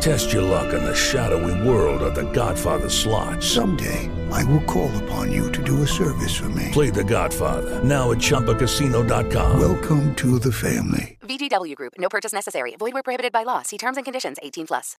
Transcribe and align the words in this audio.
Test 0.00 0.32
your 0.32 0.42
luck 0.42 0.72
in 0.74 0.84
the 0.84 0.94
shadowy 0.94 1.54
world 1.66 2.02
of 2.02 2.14
The 2.14 2.30
Godfather 2.32 2.88
slot. 2.88 3.42
Someday, 3.42 4.10
I 4.30 4.44
will 4.44 4.62
call 4.64 4.90
upon 5.04 5.32
you 5.32 5.50
to 5.52 5.62
do 5.62 5.82
a 5.82 5.86
service 5.86 6.34
for 6.34 6.48
me. 6.50 6.70
Play 6.72 6.90
The 6.90 7.02
Godfather 7.04 7.82
now 7.82 8.12
at 8.12 8.18
ChumbaCasino.com. 8.18 9.58
Welcome 9.58 10.14
to 10.16 10.38
the 10.38 10.52
family. 10.52 11.18
VGW 11.22 11.74
Group. 11.74 11.94
No 11.98 12.08
purchase 12.08 12.32
necessary. 12.32 12.74
Void 12.78 12.92
where 12.92 13.02
prohibited 13.02 13.32
by 13.32 13.44
law. 13.44 13.62
See 13.62 13.78
terms 13.78 13.96
and 13.96 14.04
conditions. 14.04 14.38
18 14.42 14.66
plus. 14.66 14.96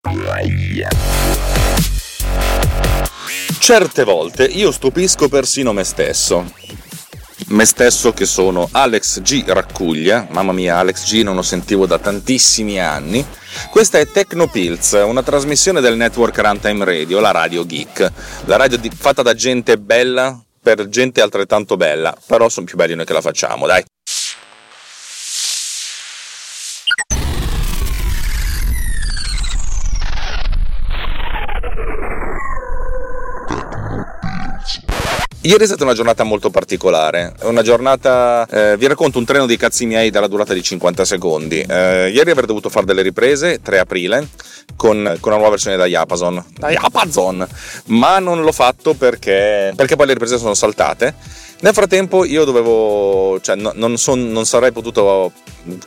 Certe 3.60 4.04
volte 4.04 4.46
io 4.46 4.72
stupisco 4.72 5.30
persino 5.30 5.74
me 5.74 5.84
stesso. 5.84 6.52
Me 7.50 7.66
stesso 7.66 8.12
che 8.14 8.26
sono 8.26 8.68
Alex 8.72 9.22
G. 9.22 9.44
Raccuglia, 9.48 10.28
mamma 10.32 10.52
mia 10.52 10.78
Alex 10.80 11.06
G 11.06 11.22
non 11.24 11.36
lo 11.36 11.42
sentivo 11.44 11.86
da 11.86 11.98
tantissimi 11.98 12.80
anni. 12.80 13.26
Questa 13.70 14.00
è 14.00 14.08
Tecnopills, 14.08 14.94
una 15.06 15.24
trasmissione 15.24 15.82
del 15.82 15.96
network 15.96 16.38
Runtime 16.38 16.86
Radio, 16.86 17.20
la 17.20 17.32
Radio 17.32 17.66
Geek. 17.66 18.12
La 18.46 18.56
radio 18.56 18.78
di- 18.78 18.90
fatta 18.90 19.22
da 19.22 19.34
gente 19.34 19.78
bella 19.78 20.40
per 20.62 20.88
gente 20.90 21.22
altrettanto 21.22 21.78
bella, 21.78 22.16
però 22.26 22.50
sono 22.50 22.66
più 22.66 22.76
belli 22.76 22.96
noi 22.96 23.06
che 23.06 23.14
la 23.14 23.22
facciamo, 23.22 23.66
dai. 23.68 23.84
Ieri 35.48 35.64
è 35.64 35.66
stata 35.66 35.86
una 35.86 35.94
giornata 35.94 36.26
molto 36.26 36.50
particolare, 36.50 37.34
una 37.44 37.62
giornata, 37.62 38.46
eh, 38.52 38.76
vi 38.76 38.86
racconto 38.86 39.18
un 39.18 39.24
treno 39.24 39.46
di 39.46 39.56
cazzi 39.56 39.86
miei 39.86 40.10
dalla 40.10 40.28
durata 40.28 40.54
di 40.54 40.62
50 40.62 41.06
secondi. 41.06 41.62
Eh, 41.62 42.10
ieri 42.10 42.32
avrei 42.32 42.46
dovuto 42.46 42.68
fare 42.68 42.86
delle 42.86 43.02
riprese, 43.02 43.62
3 43.62 43.80
aprile, 43.80 44.28
con, 44.76 44.96
con 45.22 45.32
una 45.32 45.36
nuova 45.36 45.52
versione 45.52 45.78
da 45.78 45.86
Yapazon, 45.86 46.44
da 46.52 46.70
Yapazon, 46.70 47.48
ma 47.86 48.20
non 48.20 48.42
l'ho 48.42 48.52
fatto 48.52 48.94
perché, 48.94 49.72
perché 49.74 49.96
poi 49.96 50.08
le 50.08 50.14
riprese 50.14 50.38
sono 50.38 50.54
saltate. 50.54 51.14
Nel 51.60 51.74
frattempo 51.74 52.26
io 52.26 52.44
dovevo, 52.44 53.40
cioè 53.40 53.56
no- 53.56 53.72
non, 53.74 53.98
son- 53.98 54.30
non 54.30 54.46
sarei 54.46 54.74
potuto 54.74 55.32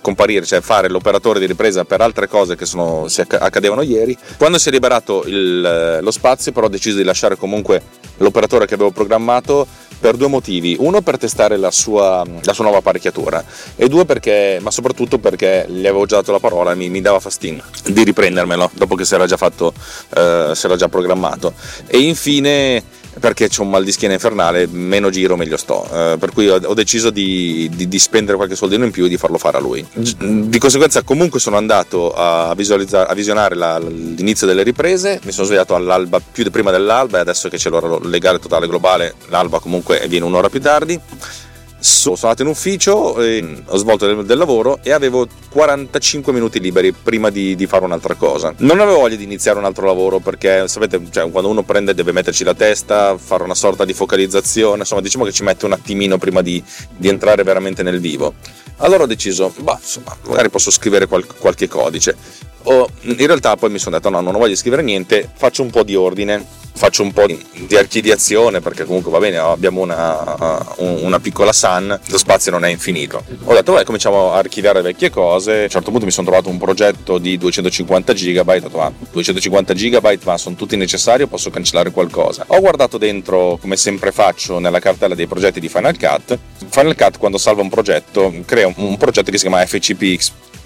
comparire, 0.01 0.47
cioè 0.47 0.63
fare 0.63 0.89
l'operatore 0.89 1.39
di 1.39 1.45
ripresa 1.45 1.85
per 1.85 2.01
altre 2.01 2.29
cose 2.29 2.57
che 2.57 2.65
sono, 2.65 3.07
accadevano 3.39 3.83
ieri. 3.83 4.17
Quando 4.39 4.59
si 4.59 4.71
è 4.71 4.73
liberato 4.73 5.23
il- 5.27 5.99
lo 6.01 6.11
spazio 6.11 6.51
però 6.51 6.65
ho 6.65 6.71
deciso 6.71 6.97
di 6.97 7.05
lasciare 7.05 7.37
comunque 7.37 7.83
l'operatore 8.21 8.67
che 8.67 8.75
avevo 8.75 8.91
programmato 8.91 9.67
per 9.99 10.17
due 10.17 10.29
motivi. 10.29 10.77
Uno 10.79 11.03
per 11.03 11.19
testare 11.19 11.57
la 11.57 11.71
sua, 11.71 12.25
la 12.43 12.53
sua 12.53 12.65
nuova 12.65 12.79
apparecchiatura 12.79 13.45
e 13.77 13.89
due 13.89 14.07
perché, 14.07 14.59
ma 14.61 14.71
soprattutto 14.71 15.19
perché 15.19 15.67
gli 15.69 15.87
avevo 15.87 16.07
già 16.07 16.17
dato 16.17 16.33
la 16.33 16.39
parola 16.39 16.73
e 16.73 16.75
mi, 16.75 16.89
mi 16.89 17.01
dava 17.01 17.21
fastidio 17.21 17.63
di 17.85 18.03
riprendermelo 18.03 18.71
dopo 18.75 18.95
che 18.95 19.05
si 19.05 19.15
era 19.15 19.27
già 19.27 19.37
fatto, 19.37 19.73
eh, 20.17 20.53
si 20.55 20.67
era 20.67 20.77
già 20.77 20.89
programmato. 20.89 21.53
E 21.87 21.99
infine 21.99 22.83
perché 23.19 23.49
c'ho 23.49 23.63
un 23.63 23.71
mal 23.71 23.85
di 23.85 23.93
schiena 23.93 24.15
infernale, 24.15 24.67
meno 24.71 25.11
giro 25.11 25.37
meglio 25.37 25.57
sto. 25.57 25.85
Eh, 25.93 26.17
per 26.19 26.33
cui 26.33 26.49
ho, 26.49 26.61
ho 26.63 26.75
deciso 26.75 27.11
di, 27.11 27.69
di- 27.75 27.89
di 27.89 27.99
spendere 27.99 28.37
qualche 28.37 28.55
soldino 28.55 28.85
in 28.85 28.91
più 28.91 29.05
e 29.05 29.09
di 29.09 29.17
farlo 29.17 29.39
fare 29.39 29.57
a 29.57 29.61
lui. 29.61 29.85
Di 29.93 30.59
conseguenza, 30.59 31.03
comunque, 31.03 31.41
sono 31.41 31.57
andato 31.57 32.13
a, 32.15 32.51
a 32.51 32.55
visionare 33.15 33.55
la- 33.55 33.79
l'inizio 33.79 34.47
delle 34.47 34.63
riprese. 34.63 35.21
Mi 35.25 35.33
sono 35.33 35.47
svegliato 35.47 35.75
all'alba, 35.75 36.21
più 36.21 36.49
prima 36.51 36.71
dell'alba, 36.71 37.19
e 37.19 37.21
adesso 37.23 37.49
che 37.49 37.57
c'è 37.57 37.69
l'ora 37.71 37.99
legale 38.03 38.39
totale 38.39 38.67
globale, 38.67 39.15
l'alba 39.29 39.59
comunque 39.61 40.05
viene 40.09 40.25
un'ora 40.25 40.49
più 40.49 40.61
tardi. 40.61 40.99
So- 41.83 42.15
sono 42.15 42.31
andato 42.31 42.43
in 42.43 42.49
ufficio, 42.49 43.19
eh, 43.23 43.63
ho 43.65 43.77
svolto 43.79 44.07
del, 44.07 44.27
del 44.27 44.37
lavoro 44.37 44.81
e 44.83 44.93
avevo 44.93 45.27
45 45.51 46.31
minuti 46.31 46.61
liberi 46.61 46.93
prima 46.93 47.31
di, 47.31 47.57
di 47.57 47.67
fare 47.67 47.85
un'altra 47.87 48.15
cosa. 48.15 48.53
Non 48.59 48.81
avevo 48.81 48.99
voglia 48.99 49.17
di 49.17 49.25
iniziare 49.25 49.59
un 49.59 49.65
altro 49.65 49.87
lavoro 49.87 50.19
perché, 50.19 50.69
sapete, 50.69 51.01
cioè, 51.11 51.31
quando 51.31 51.49
uno 51.49 51.63
prende 51.63 51.95
deve 51.95 52.13
metterci 52.13 52.45
la 52.45 52.55
testa, 52.55 53.17
fare 53.17 53.45
una 53.45 53.55
sorta 53.55 53.87
di 53.87 53.95
focalizzazione, 53.95 54.81
insomma 54.81 55.01
diciamo 55.01 55.25
che 55.25 55.33
ci 55.33 55.43
mette 55.43 55.65
un 55.65 55.73
attimino 55.73 56.19
prima 56.19 56.43
di, 56.43 56.63
di 56.97 57.09
entrare 57.09 57.43
veramente 57.45 57.83
nel 57.83 57.99
vivo. 57.99 58.35
Allora 58.83 59.05
ho 59.05 59.07
deciso, 59.07 59.53
bah, 59.61 59.79
insomma, 59.81 60.15
magari 60.27 60.51
posso 60.51 60.71
scrivere 60.71 61.07
qual- 61.07 61.27
qualche 61.27 61.67
codice. 61.67 62.15
Ho- 62.65 62.89
in 63.03 63.27
realtà 63.27 63.57
poi 63.57 63.71
mi 63.71 63.79
sono 63.79 63.97
detto 63.97 64.11
no, 64.11 64.21
non 64.21 64.47
di 64.47 64.57
scrivere 64.57 64.83
niente, 64.83 65.31
faccio 65.35 65.63
un 65.63 65.71
po' 65.71 65.83
di 65.83 65.95
ordine, 65.95 66.45
faccio 66.81 67.03
un 67.03 67.13
po' 67.13 67.27
di, 67.27 67.77
archiviazione 67.77 68.61
perché 68.61 68.87
comunque 68.87 69.11
va 69.11 69.19
bene, 69.19 69.37
abbiamo 69.37 69.83
una, 69.83 70.65
un- 70.77 71.01
una 71.03 71.21
piccola 71.21 71.53
SAN, 71.53 72.01
lo 72.07 72.17
spazio 72.17 72.51
non 72.51 72.65
è 72.65 72.71
infinito. 72.71 73.23
Ho 73.45 73.53
detto 73.53 73.75
beh, 73.75 73.85
cominciamo 73.85 74.33
a 74.33 74.39
archiviare 74.39 74.81
vecchie 74.81 75.11
cose, 75.11 75.59
a 75.61 75.63
un 75.65 75.69
certo 75.69 75.91
punto 75.91 76.07
mi 76.07 76.11
sono 76.11 76.27
trovato 76.29 76.49
un 76.49 76.57
progetto 76.57 77.19
di 77.19 77.37
250 77.37 78.15
GB, 78.15 78.49
ho 78.49 78.53
detto 78.61 78.79
ma 78.79 78.91
250 79.13 79.75
GB 79.75 80.19
ma 80.25 80.39
sono 80.39 80.57
tutti 80.57 80.75
necessari 80.77 81.27
posso 81.27 81.51
cancellare 81.51 81.91
qualcosa? 81.91 82.45
Ho 82.49 82.61
guardato 82.61 82.97
dentro, 82.97 83.59
come 83.61 83.77
sempre 83.77 84.11
faccio, 84.11 84.59
nella 84.59 84.79
cartella 84.81 85.15
dei 85.15 85.27
progetti 85.27 85.61
di 85.61 85.69
Final 85.69 85.99
Cut. 85.99 86.39
Final 86.71 86.97
Cut 86.97 87.19
quando 87.19 87.37
salva 87.37 87.61
un 87.61 87.69
progetto 87.69 88.33
crea 88.47 88.67
un, 88.67 88.73
un 88.77 88.97
progetto 88.97 89.31
che 89.31 89.37
si 89.37 89.47
chiama 89.47 89.65
FCP, 89.67 90.19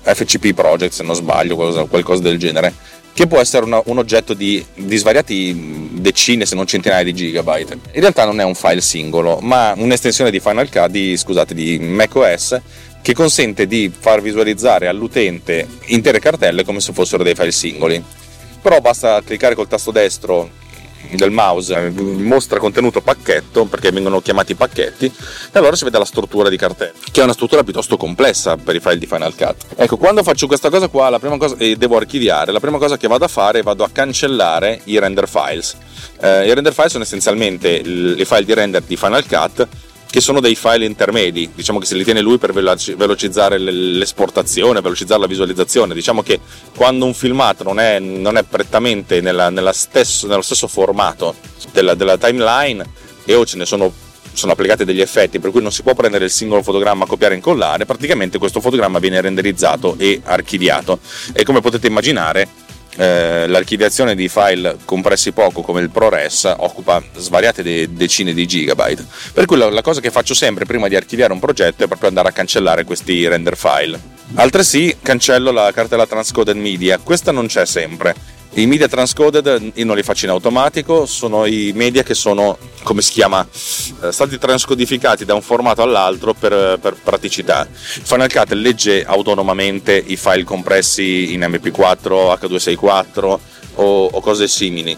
FCP 0.02 0.52
Project 0.54 0.92
se 0.92 1.02
non 1.02 1.16
sbaglio, 1.16 1.56
qualcosa, 1.56 1.84
qualcosa 1.86 2.22
del 2.22 2.38
genere 2.38 2.72
che 3.14 3.28
può 3.28 3.38
essere 3.38 3.64
una- 3.64 3.80
un 3.84 3.98
oggetto 3.98 4.34
di, 4.34 4.64
di 4.74 4.96
svariati 4.96 5.83
decine 6.04 6.44
se 6.44 6.54
non 6.54 6.66
centinaia 6.66 7.02
di 7.02 7.14
gigabyte. 7.14 7.72
In 7.92 8.00
realtà 8.00 8.26
non 8.26 8.38
è 8.38 8.44
un 8.44 8.54
file 8.54 8.82
singolo, 8.82 9.38
ma 9.40 9.72
un'estensione 9.74 10.30
di 10.30 10.38
Final 10.38 10.70
Cut, 10.70 10.90
di, 10.90 11.16
scusate, 11.16 11.54
di 11.54 11.78
macOS 11.78 12.60
che 13.00 13.14
consente 13.14 13.66
di 13.66 13.90
far 13.96 14.20
visualizzare 14.20 14.86
all'utente 14.86 15.66
intere 15.86 16.20
cartelle 16.20 16.64
come 16.64 16.80
se 16.80 16.92
fossero 16.92 17.22
dei 17.22 17.34
file 17.34 17.52
singoli. 17.52 18.02
Però 18.62 18.80
basta 18.80 19.22
cliccare 19.22 19.54
col 19.54 19.68
tasto 19.68 19.90
destro 19.90 20.62
del 21.12 21.30
mouse, 21.30 21.74
eh, 21.74 21.90
mostra 21.90 22.58
contenuto 22.58 23.00
pacchetto, 23.00 23.64
perché 23.64 23.90
vengono 23.90 24.20
chiamati 24.20 24.54
pacchetti, 24.54 25.06
e 25.06 25.58
allora 25.58 25.76
si 25.76 25.84
vede 25.84 25.98
la 25.98 26.04
struttura 26.04 26.48
di 26.48 26.56
cartella, 26.56 26.92
che 27.10 27.20
è 27.20 27.24
una 27.24 27.32
struttura 27.32 27.62
piuttosto 27.62 27.96
complessa 27.96 28.56
per 28.56 28.74
i 28.74 28.80
file 28.80 28.98
di 28.98 29.06
Final 29.06 29.34
Cut. 29.34 29.66
Ecco, 29.76 29.96
quando 29.96 30.22
faccio 30.22 30.46
questa 30.46 30.70
cosa 30.70 30.88
qua, 30.88 31.08
la 31.08 31.18
prima 31.18 31.36
cosa, 31.36 31.56
e 31.58 31.76
devo 31.76 31.96
archiviare, 31.96 32.52
la 32.52 32.60
prima 32.60 32.78
cosa 32.78 32.96
che 32.96 33.08
vado 33.08 33.24
a 33.24 33.28
fare 33.28 33.60
è 33.60 33.62
vado 33.62 33.84
a 33.84 33.90
cancellare 33.90 34.80
i 34.84 34.98
render 34.98 35.28
files. 35.28 35.76
Eh, 36.20 36.46
I 36.46 36.54
render 36.54 36.72
file 36.72 36.88
sono 36.88 37.04
essenzialmente 37.04 37.68
i 37.68 38.24
file 38.24 38.44
di 38.44 38.54
render 38.54 38.82
di 38.82 38.96
Final 38.96 39.26
Cut 39.26 39.68
che 40.14 40.20
sono 40.20 40.38
dei 40.38 40.54
file 40.54 40.84
intermedi, 40.84 41.50
diciamo 41.56 41.80
che 41.80 41.86
se 41.86 41.96
li 41.96 42.04
tiene 42.04 42.20
lui 42.20 42.38
per 42.38 42.52
veloci- 42.52 42.94
velocizzare 42.94 43.58
l'esportazione, 43.58 44.80
velocizzare 44.80 45.20
la 45.20 45.26
visualizzazione. 45.26 45.92
Diciamo 45.92 46.22
che 46.22 46.38
quando 46.76 47.04
un 47.04 47.14
filmato 47.14 47.64
non 47.64 47.80
è, 47.80 47.98
non 47.98 48.36
è 48.36 48.44
prettamente 48.44 49.20
nella- 49.20 49.50
nella 49.50 49.72
stesso- 49.72 50.28
nello 50.28 50.42
stesso 50.42 50.68
formato 50.68 51.34
della, 51.72 51.94
della 51.94 52.16
timeline 52.16 52.88
e 53.24 53.34
o 53.34 53.44
ce 53.44 53.56
ne 53.56 53.66
sono, 53.66 53.92
sono 54.32 54.52
applicati 54.52 54.84
degli 54.84 55.00
effetti 55.00 55.40
per 55.40 55.50
cui 55.50 55.60
non 55.60 55.72
si 55.72 55.82
può 55.82 55.94
prendere 55.94 56.26
il 56.26 56.30
singolo 56.30 56.62
fotogramma, 56.62 57.06
copiare 57.06 57.34
e 57.34 57.38
incollare, 57.38 57.84
praticamente 57.84 58.38
questo 58.38 58.60
fotogramma 58.60 59.00
viene 59.00 59.20
renderizzato 59.20 59.96
e 59.98 60.20
archiviato. 60.22 61.00
E 61.32 61.42
come 61.42 61.60
potete 61.60 61.88
immaginare, 61.88 62.46
eh, 62.96 63.46
l'archiviazione 63.46 64.14
di 64.14 64.28
file 64.28 64.76
compressi 64.84 65.32
poco 65.32 65.62
come 65.62 65.80
il 65.80 65.90
ProRes 65.90 66.52
occupa 66.56 67.02
svariate 67.16 67.62
de- 67.62 67.92
decine 67.92 68.32
di 68.32 68.46
gigabyte. 68.46 69.04
Per 69.32 69.46
cui 69.46 69.56
la, 69.56 69.70
la 69.70 69.82
cosa 69.82 70.00
che 70.00 70.10
faccio 70.10 70.34
sempre 70.34 70.64
prima 70.64 70.88
di 70.88 70.96
archiviare 70.96 71.32
un 71.32 71.40
progetto 71.40 71.84
è 71.84 71.86
proprio 71.86 72.08
andare 72.08 72.28
a 72.28 72.32
cancellare 72.32 72.84
questi 72.84 73.26
render 73.26 73.56
file. 73.56 74.12
Altresì 74.34 74.96
cancello 75.02 75.50
la 75.50 75.70
cartella 75.72 76.06
transcoded 76.06 76.56
media, 76.56 76.98
questa 76.98 77.30
non 77.30 77.46
c'è 77.46 77.66
sempre. 77.66 78.14
I 78.56 78.66
media 78.66 78.86
transcoded 78.86 79.72
io 79.74 79.84
non 79.84 79.96
li 79.96 80.04
faccio 80.04 80.26
in 80.26 80.30
automatico, 80.30 81.06
sono 81.06 81.44
i 81.44 81.72
media 81.74 82.04
che 82.04 82.14
sono, 82.14 82.56
come 82.84 83.02
si 83.02 83.10
chiama, 83.10 83.44
eh, 83.44 84.12
stati 84.12 84.38
transcodificati 84.38 85.24
da 85.24 85.34
un 85.34 85.42
formato 85.42 85.82
all'altro 85.82 86.34
per, 86.34 86.78
per 86.80 86.94
praticità. 87.02 87.66
Final 87.68 88.30
Cut 88.30 88.52
legge 88.52 89.04
autonomamente 89.04 90.00
i 90.06 90.16
file 90.16 90.44
compressi 90.44 91.32
in 91.32 91.40
MP4, 91.40 92.38
H264 92.38 93.38
o, 93.74 94.04
o 94.06 94.20
cose 94.20 94.46
simili. 94.46 94.96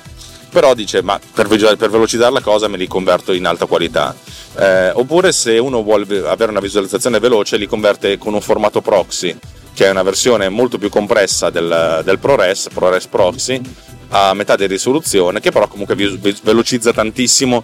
Però 0.51 0.75
dice, 0.75 1.01
ma 1.01 1.19
per, 1.33 1.49
per 1.49 1.89
velocizzare 1.89 2.33
la 2.33 2.43
cosa 2.43 2.69
me 2.69 2.77
li 2.77 2.87
converto 2.87 3.33
in 3.33 3.47
alta 3.47 3.65
qualità. 3.65 4.15
Eh, 4.59 4.91
oppure 4.91 5.33
se 5.33 5.57
uno 5.57 5.83
vuole 5.83 6.05
ve- 6.05 6.29
avere 6.29 6.51
una 6.51 6.61
visualizzazione 6.61 7.21
veloce 7.21 7.57
li 7.57 7.67
converte 7.67 8.19
con 8.19 8.35
un 8.35 8.43
formato 8.43 8.83
proxy, 8.83 9.35
che 9.77 9.85
è 9.85 9.91
una 9.91 10.03
versione 10.03 10.49
molto 10.49 10.79
più 10.79 10.89
compressa 10.89 11.51
del, 11.51 12.01
del 12.03 12.19
ProRes, 12.19 12.69
ProRes 12.73 13.09
Proxy, 13.09 13.61
a 14.09 14.33
metà 14.33 14.57
di 14.57 14.67
risoluzione, 14.67 15.39
che 15.39 15.51
però 15.51 15.69
comunque 15.69 15.95
velocizza 15.95 16.95
tantissimo 16.95 17.63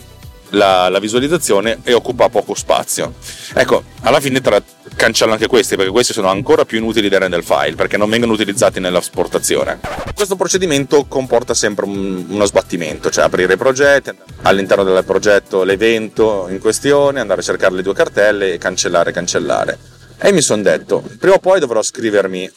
la, 0.51 0.91
la, 0.91 0.99
visualizzazione 0.99 1.79
e 1.83 1.95
occupa 1.95 2.29
poco 2.29 2.55
spazio. 2.55 3.15
Ecco, 3.55 3.85
alla 4.03 4.21
fine 4.21 4.43
tra, 4.43 4.63
cancello 4.95 5.33
anche 5.33 5.47
questi 5.47 5.75
perché 5.75 5.91
questi 5.91 6.13
sono 6.13 6.29
ancora 6.29 6.67
più 6.67 6.77
inutili 6.77 7.09
da 7.09 7.17
render 7.17 7.43
file 7.43 7.77
perché 7.77 7.97
non 7.97 8.11
vengono 8.11 8.35
utilizzati 8.35 8.79
nella 8.79 9.01
sportazione. 9.01 9.81
Questo 10.15 10.37
procedimento 10.37 11.07
comporta 11.07 11.55
sempre 11.55 11.87
un, 11.87 12.27
uno 12.29 12.45
sbattimento, 12.45 13.09
cioè 13.09 13.25
aprire 13.25 13.55
i 13.55 13.57
progetti, 13.57 14.11
all'interno 14.43 14.85
del 14.85 15.03
progetto 15.05 15.63
l'evento 15.63 16.47
in 16.51 16.59
questione, 16.59 17.21
andare 17.21 17.41
a 17.41 17.45
cercare 17.45 17.75
le 17.75 17.83
due 17.83 17.95
cartelle 17.95 18.53
e 18.53 18.59
cancellare, 18.59 19.13
cancellare. 19.13 19.92
E 20.25 20.31
mi 20.31 20.41
sono 20.41 20.63
detto, 20.63 21.03
prima 21.19 21.35
o 21.35 21.39
poi 21.41 21.59
dovrò 21.59 21.83
scrivermi 21.83 22.49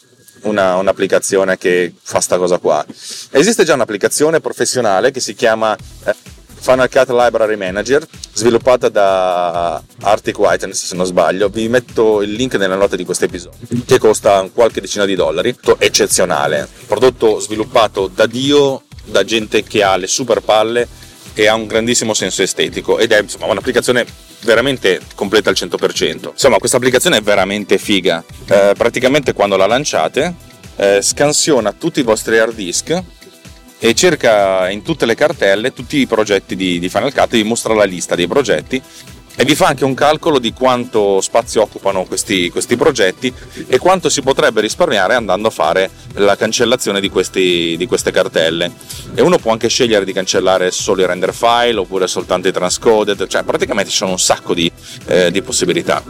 una, 0.42 0.76
un'applicazione 0.76 1.58
che 1.58 1.92
fa 2.00 2.20
sta 2.20 2.38
cosa 2.38 2.58
qua. 2.58 2.86
Esiste 3.30 3.64
già 3.64 3.74
un'applicazione 3.74 4.38
professionale 4.38 5.10
che 5.10 5.18
si 5.18 5.34
chiama 5.34 5.76
eh, 6.04 6.14
Final 6.60 6.88
Cut 6.88 7.08
Library 7.08 7.56
Manager, 7.56 8.06
sviluppata 8.32 8.88
da 8.88 9.82
Arctic 10.02 10.38
Whiteness 10.38 10.84
se 10.84 10.94
non 10.94 11.06
sbaglio. 11.06 11.48
Vi 11.48 11.68
metto 11.68 12.22
il 12.22 12.34
link 12.34 12.54
nella 12.54 12.76
nota 12.76 12.94
di 12.94 13.04
questo 13.04 13.24
episodio, 13.24 13.58
che 13.84 13.98
costa 13.98 14.48
qualche 14.54 14.80
decina 14.80 15.04
di 15.04 15.16
dollari. 15.16 15.52
Eccezionale, 15.78 16.68
prodotto 16.86 17.40
sviluppato 17.40 18.06
da 18.06 18.26
Dio, 18.26 18.84
da 19.04 19.24
gente 19.24 19.64
che 19.64 19.82
ha 19.82 19.96
le 19.96 20.06
super 20.06 20.40
palle 20.40 20.86
e 21.38 21.46
ha 21.46 21.54
un 21.54 21.66
grandissimo 21.66 22.14
senso 22.14 22.42
estetico 22.42 22.98
ed 22.98 23.12
è 23.12 23.20
insomma, 23.20 23.44
un'applicazione 23.44 24.06
veramente 24.40 25.00
completa 25.14 25.50
al 25.50 25.56
100%. 25.58 26.30
Insomma, 26.30 26.56
questa 26.56 26.78
applicazione 26.78 27.18
è 27.18 27.20
veramente 27.20 27.76
figa. 27.76 28.24
Eh, 28.48 28.72
praticamente 28.74 29.34
quando 29.34 29.56
la 29.58 29.66
lanciate 29.66 30.34
eh, 30.76 31.02
scansiona 31.02 31.72
tutti 31.72 32.00
i 32.00 32.04
vostri 32.04 32.38
hard 32.38 32.54
disk 32.54 33.02
e 33.78 33.94
cerca 33.94 34.70
in 34.70 34.80
tutte 34.80 35.04
le 35.04 35.14
cartelle 35.14 35.74
tutti 35.74 35.98
i 35.98 36.06
progetti 36.06 36.56
di, 36.56 36.78
di 36.78 36.88
Final 36.88 37.12
Cut, 37.12 37.28
vi 37.28 37.42
mostra 37.42 37.74
la 37.74 37.84
lista 37.84 38.14
dei 38.14 38.26
progetti 38.26 38.82
e 39.38 39.44
vi 39.44 39.54
fa 39.54 39.66
anche 39.66 39.84
un 39.84 39.92
calcolo 39.92 40.38
di 40.38 40.54
quanto 40.54 41.20
spazio 41.20 41.60
occupano 41.60 42.04
questi, 42.04 42.48
questi, 42.48 42.74
progetti 42.76 43.32
e 43.66 43.78
quanto 43.78 44.08
si 44.08 44.22
potrebbe 44.22 44.62
risparmiare 44.62 45.14
andando 45.14 45.48
a 45.48 45.50
fare 45.50 45.90
la 46.14 46.36
cancellazione 46.36 47.00
di, 47.00 47.10
questi, 47.10 47.76
di, 47.76 47.86
queste 47.86 48.10
cartelle. 48.10 48.72
E 49.14 49.20
uno 49.20 49.36
può 49.38 49.52
anche 49.52 49.68
scegliere 49.68 50.06
di 50.06 50.14
cancellare 50.14 50.70
solo 50.70 51.02
i 51.02 51.06
render 51.06 51.34
file 51.34 51.78
oppure 51.78 52.06
soltanto 52.06 52.48
i 52.48 52.52
transcoded, 52.52 53.26
cioè 53.26 53.42
praticamente 53.42 53.90
ci 53.90 53.96
sono 53.96 54.12
un 54.12 54.18
sacco 54.18 54.54
di, 54.54 54.72
eh, 55.06 55.30
di 55.30 55.42
possibilità. 55.42 56.02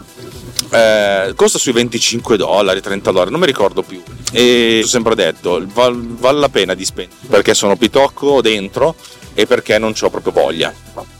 Eh, 0.70 1.32
costa 1.34 1.58
sui 1.58 1.72
25 1.72 2.37
dollari, 2.37 2.81
30 2.81 3.11
dollari, 3.11 3.31
non 3.32 3.40
mi 3.40 3.46
ricordo 3.46 3.82
più. 3.82 4.00
E 4.31 4.82
ho 4.84 4.87
sempre 4.87 5.17
detto, 5.17 5.64
val, 5.72 6.00
vale 6.00 6.38
la 6.38 6.49
pena 6.49 6.75
di 6.75 6.84
spendere 6.84 7.17
perché 7.29 7.55
sono 7.55 7.76
pitocco 7.76 8.40
dentro 8.40 8.94
e 9.34 9.46
perché 9.46 9.79
non 9.79 9.94
ho 10.00 10.11
proprio 10.11 10.32
voglia 10.32 11.15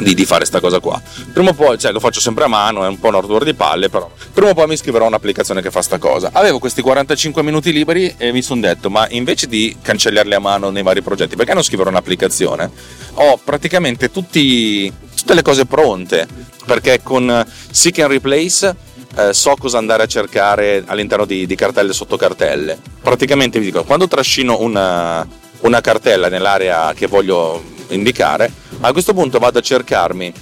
di, 0.00 0.14
di, 0.14 0.24
fare 0.24 0.40
questa 0.40 0.60
cosa 0.60 0.80
qua. 0.80 1.00
Prima 1.32 1.50
o 1.50 1.54
poi, 1.54 1.78
cioè 1.78 1.92
lo 1.92 2.00
faccio 2.00 2.20
sempre 2.20 2.44
a 2.44 2.48
mano, 2.48 2.84
è 2.84 2.88
un 2.88 2.98
po' 2.98 3.08
un 3.08 3.16
ardore 3.16 3.44
di 3.44 3.54
palle, 3.54 3.88
però 3.88 4.10
prima 4.32 4.50
o 4.50 4.54
poi 4.54 4.66
mi 4.66 4.76
scriverò 4.76 5.06
un'applicazione 5.06 5.62
che 5.62 5.70
fa 5.70 5.82
sta 5.82 5.98
cosa. 5.98 6.30
Avevo 6.32 6.58
questi 6.58 6.82
45 6.82 7.42
minuti 7.42 7.72
liberi 7.72 8.14
e 8.16 8.32
mi 8.32 8.42
sono 8.42 8.60
detto, 8.60 8.90
ma 8.90 9.06
invece 9.10 9.46
di 9.46 9.76
cancellarli 9.80 10.34
a 10.34 10.40
mano 10.40 10.70
nei 10.70 10.82
vari 10.82 11.02
progetti, 11.02 11.36
perché 11.36 11.54
non 11.54 11.62
scrivere 11.62 11.88
un'applicazione? 11.90 12.70
Ho 13.14 13.38
praticamente 13.42 14.10
tutti, 14.10 14.92
tutte 15.16 15.34
le 15.34 15.42
cose 15.42 15.66
pronte, 15.66 16.26
perché 16.64 17.00
con 17.02 17.46
Seek 17.70 17.98
and 18.00 18.10
Replace 18.10 18.76
eh, 19.16 19.32
so 19.32 19.56
cosa 19.58 19.78
andare 19.78 20.04
a 20.04 20.06
cercare 20.06 20.84
all'interno 20.86 21.24
di, 21.24 21.46
di 21.46 21.54
cartelle 21.54 21.92
sotto 21.92 22.16
cartelle. 22.16 22.78
Praticamente 23.02 23.58
vi 23.58 23.66
dico, 23.66 23.84
quando 23.84 24.06
trascino 24.06 24.60
una, 24.60 25.26
una 25.60 25.80
cartella 25.80 26.28
nell'area 26.28 26.92
che 26.94 27.06
voglio 27.06 27.76
indicare, 27.88 28.50
a 28.80 28.92
questo 28.92 29.14
punto 29.14 29.38
vado 29.38 29.58
a 29.58 29.62
cercarmi 29.62 30.32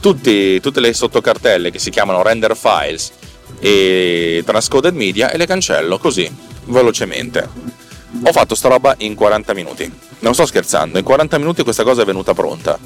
tutti, 0.00 0.60
tutte 0.60 0.80
le 0.80 0.92
sottocartelle 0.92 1.70
che 1.70 1.78
si 1.78 1.90
chiamano 1.90 2.22
render 2.22 2.56
files 2.56 3.12
e 3.60 4.42
transcoded 4.44 4.94
media 4.94 5.30
e 5.30 5.36
le 5.36 5.46
cancello 5.46 5.98
così 5.98 6.30
velocemente. 6.64 7.48
Ho 8.24 8.32
fatto 8.32 8.54
sta 8.54 8.68
roba 8.68 8.94
in 8.98 9.14
40 9.14 9.54
minuti. 9.54 9.92
Non 10.20 10.34
sto 10.34 10.46
scherzando, 10.46 10.98
in 10.98 11.04
40 11.04 11.38
minuti 11.38 11.62
questa 11.62 11.84
cosa 11.84 12.02
è 12.02 12.04
venuta 12.04 12.34
pronta. 12.34 12.78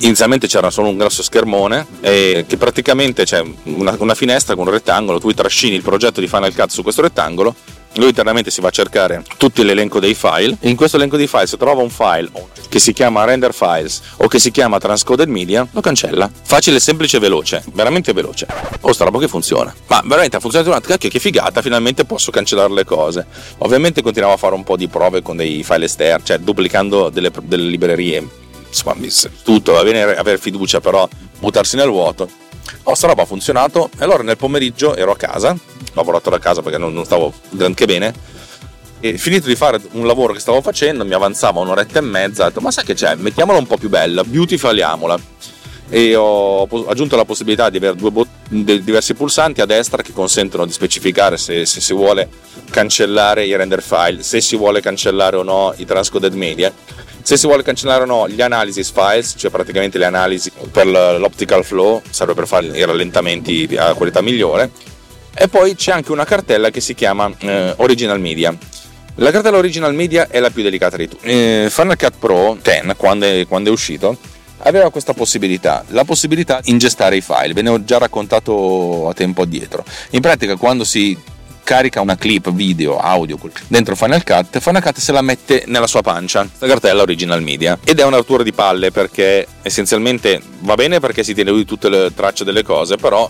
Inizialmente 0.00 0.48
c'era 0.48 0.70
solo 0.70 0.88
un 0.88 0.96
grosso 0.96 1.22
schermone 1.22 1.86
e 2.00 2.44
che 2.48 2.56
praticamente 2.56 3.24
c'è 3.24 3.42
una, 3.64 3.94
una 3.98 4.14
finestra 4.14 4.56
con 4.56 4.66
un 4.66 4.72
rettangolo, 4.72 5.20
tu 5.20 5.32
trascini 5.32 5.76
il 5.76 5.82
progetto 5.82 6.20
di 6.20 6.26
Final 6.26 6.54
Cut 6.54 6.70
su 6.70 6.82
questo 6.82 7.02
rettangolo 7.02 7.54
lui 7.96 8.08
internamente 8.08 8.50
si 8.50 8.60
va 8.60 8.68
a 8.68 8.70
cercare 8.72 9.22
tutto 9.36 9.62
l'elenco 9.62 10.00
dei 10.00 10.14
file. 10.14 10.56
In 10.60 10.76
questo 10.76 10.96
elenco 10.96 11.16
dei 11.16 11.26
file 11.26 11.46
se 11.46 11.56
trova 11.56 11.82
un 11.82 11.90
file 11.90 12.30
che 12.68 12.78
si 12.78 12.92
chiama 12.92 13.24
render 13.24 13.54
files 13.54 14.00
o 14.16 14.26
che 14.26 14.38
si 14.38 14.50
chiama 14.50 14.78
transcoded 14.78 15.28
media 15.28 15.66
lo 15.70 15.80
cancella. 15.80 16.30
Facile 16.42 16.80
semplice 16.80 17.18
e 17.18 17.20
veloce. 17.20 17.62
Veramente 17.72 18.12
veloce. 18.12 18.46
Oh 18.80 18.92
sta 18.92 19.04
roba 19.04 19.18
che 19.18 19.28
funziona. 19.28 19.74
Ma 19.86 20.02
veramente 20.04 20.36
ha 20.36 20.40
funzionato 20.40 20.70
un 20.70 20.76
attimo 20.76 20.96
che 20.96 21.18
figata. 21.18 21.62
Finalmente 21.62 22.04
posso 22.04 22.30
cancellare 22.30 22.72
le 22.72 22.84
cose. 22.84 23.26
Ovviamente 23.58 24.02
continuiamo 24.02 24.34
a 24.34 24.38
fare 24.38 24.54
un 24.54 24.64
po' 24.64 24.76
di 24.76 24.88
prove 24.88 25.22
con 25.22 25.36
dei 25.36 25.62
file 25.62 25.84
esterni 25.84 26.24
cioè 26.24 26.38
duplicando 26.38 27.10
delle, 27.10 27.30
delle 27.42 27.68
librerie. 27.68 28.26
Insomma 28.66 28.96
tutto 29.44 29.72
va 29.72 29.84
bene 29.84 30.02
avere 30.02 30.38
fiducia 30.38 30.80
però 30.80 31.08
buttarsi 31.38 31.76
nel 31.76 31.88
vuoto 31.88 32.28
oh 32.84 32.94
sta 32.94 33.06
roba 33.06 33.22
ha 33.22 33.26
funzionato. 33.26 33.90
E 33.98 34.04
allora 34.04 34.22
nel 34.22 34.36
pomeriggio 34.36 34.94
ero 34.96 35.12
a 35.12 35.16
casa. 35.16 35.56
Lavorato 35.94 36.30
da 36.30 36.38
casa 36.38 36.62
perché 36.62 36.78
non, 36.78 36.92
non 36.92 37.04
stavo 37.04 37.32
granché 37.50 37.86
bene. 37.86 38.12
E 39.00 39.18
finito 39.18 39.48
di 39.48 39.54
fare 39.54 39.80
un 39.92 40.06
lavoro 40.06 40.32
che 40.32 40.40
stavo 40.40 40.62
facendo, 40.62 41.04
mi 41.04 41.12
avanzava 41.12 41.60
un'oretta 41.60 41.98
e 41.98 42.02
mezza, 42.02 42.44
ho 42.44 42.48
detto 42.48 42.60
ma 42.60 42.70
sai 42.70 42.84
che 42.84 42.94
c'è, 42.94 43.14
mettiamola 43.16 43.58
un 43.58 43.66
po' 43.66 43.76
più 43.76 43.90
bella, 43.90 44.24
beautifaliamola. 44.24 45.20
E 45.90 46.16
ho 46.16 46.66
aggiunto 46.86 47.14
la 47.14 47.26
possibilità 47.26 47.68
di 47.68 47.76
avere 47.76 47.96
due 47.96 48.10
bot- 48.10 48.48
diversi 48.48 49.12
pulsanti 49.12 49.60
a 49.60 49.66
destra 49.66 50.00
che 50.00 50.14
consentono 50.14 50.64
di 50.64 50.72
specificare 50.72 51.36
se, 51.36 51.66
se, 51.66 51.82
si 51.82 51.92
vuole 51.92 52.30
cancellare 52.70 53.44
i 53.44 53.54
render 53.54 53.82
file, 53.82 54.22
se 54.22 54.40
si 54.40 54.56
vuole 54.56 54.80
cancellare 54.80 55.36
o 55.36 55.42
no 55.42 55.74
i 55.76 55.84
transcoded 55.84 56.32
media, 56.32 56.72
se 57.24 57.38
si 57.38 57.46
vuole 57.46 57.62
cancellare 57.62 58.02
o 58.02 58.06
no 58.06 58.28
gli 58.28 58.42
analysis 58.42 58.92
files, 58.92 59.32
cioè 59.38 59.50
praticamente 59.50 59.96
le 59.96 60.04
analisi 60.04 60.52
per 60.70 60.86
l'optical 60.86 61.64
flow, 61.64 62.02
serve 62.10 62.34
per 62.34 62.46
fare 62.46 62.66
i 62.66 62.84
rallentamenti 62.84 63.74
a 63.78 63.94
qualità 63.94 64.20
migliore 64.20 64.70
e 65.34 65.48
poi 65.48 65.74
c'è 65.74 65.92
anche 65.92 66.12
una 66.12 66.26
cartella 66.26 66.68
che 66.68 66.82
si 66.82 66.94
chiama 66.94 67.32
eh, 67.38 67.72
Original 67.78 68.20
Media. 68.20 68.54
La 69.16 69.30
cartella 69.30 69.56
Original 69.56 69.94
Media 69.94 70.28
è 70.28 70.38
la 70.38 70.50
più 70.50 70.62
delicata 70.62 70.98
di 70.98 71.08
tutte. 71.08 71.64
Eh, 71.64 71.70
Final 71.70 71.96
Cut 71.96 72.14
Pro 72.18 72.58
10, 72.60 72.94
quando 72.96 73.24
è, 73.24 73.46
quando 73.48 73.70
è 73.70 73.72
uscito, 73.72 74.18
aveva 74.58 74.90
questa 74.90 75.14
possibilità, 75.14 75.82
la 75.88 76.04
possibilità 76.04 76.60
di 76.60 76.70
ingestare 76.72 77.16
i 77.16 77.22
file, 77.22 77.54
ve 77.54 77.62
ne 77.62 77.70
ho 77.70 77.82
già 77.84 77.96
raccontato 77.96 79.08
a 79.08 79.14
tempo 79.14 79.40
addietro. 79.40 79.82
In 80.10 80.20
pratica 80.20 80.56
quando 80.56 80.84
si 80.84 81.16
carica 81.64 82.00
una 82.00 82.16
clip 82.16 82.52
video, 82.52 82.98
audio 82.98 83.38
dentro 83.66 83.96
Final 83.96 84.22
Cut, 84.22 84.60
Final 84.60 84.82
Cut 84.82 84.98
se 84.98 85.10
la 85.10 85.22
mette 85.22 85.64
nella 85.66 85.88
sua 85.88 86.02
pancia, 86.02 86.48
la 86.58 86.66
cartella 86.66 87.02
Original 87.02 87.42
Media. 87.42 87.76
Ed 87.82 87.98
è 87.98 88.04
una 88.04 88.18
rottura 88.18 88.44
di 88.44 88.52
palle 88.52 88.92
perché 88.92 89.46
essenzialmente 89.62 90.40
va 90.60 90.74
bene 90.74 91.00
perché 91.00 91.24
si 91.24 91.34
tiene 91.34 91.50
lui 91.50 91.64
tutte 91.64 91.88
le 91.88 92.12
tracce 92.14 92.44
delle 92.44 92.62
cose, 92.62 92.96
però 92.96 93.28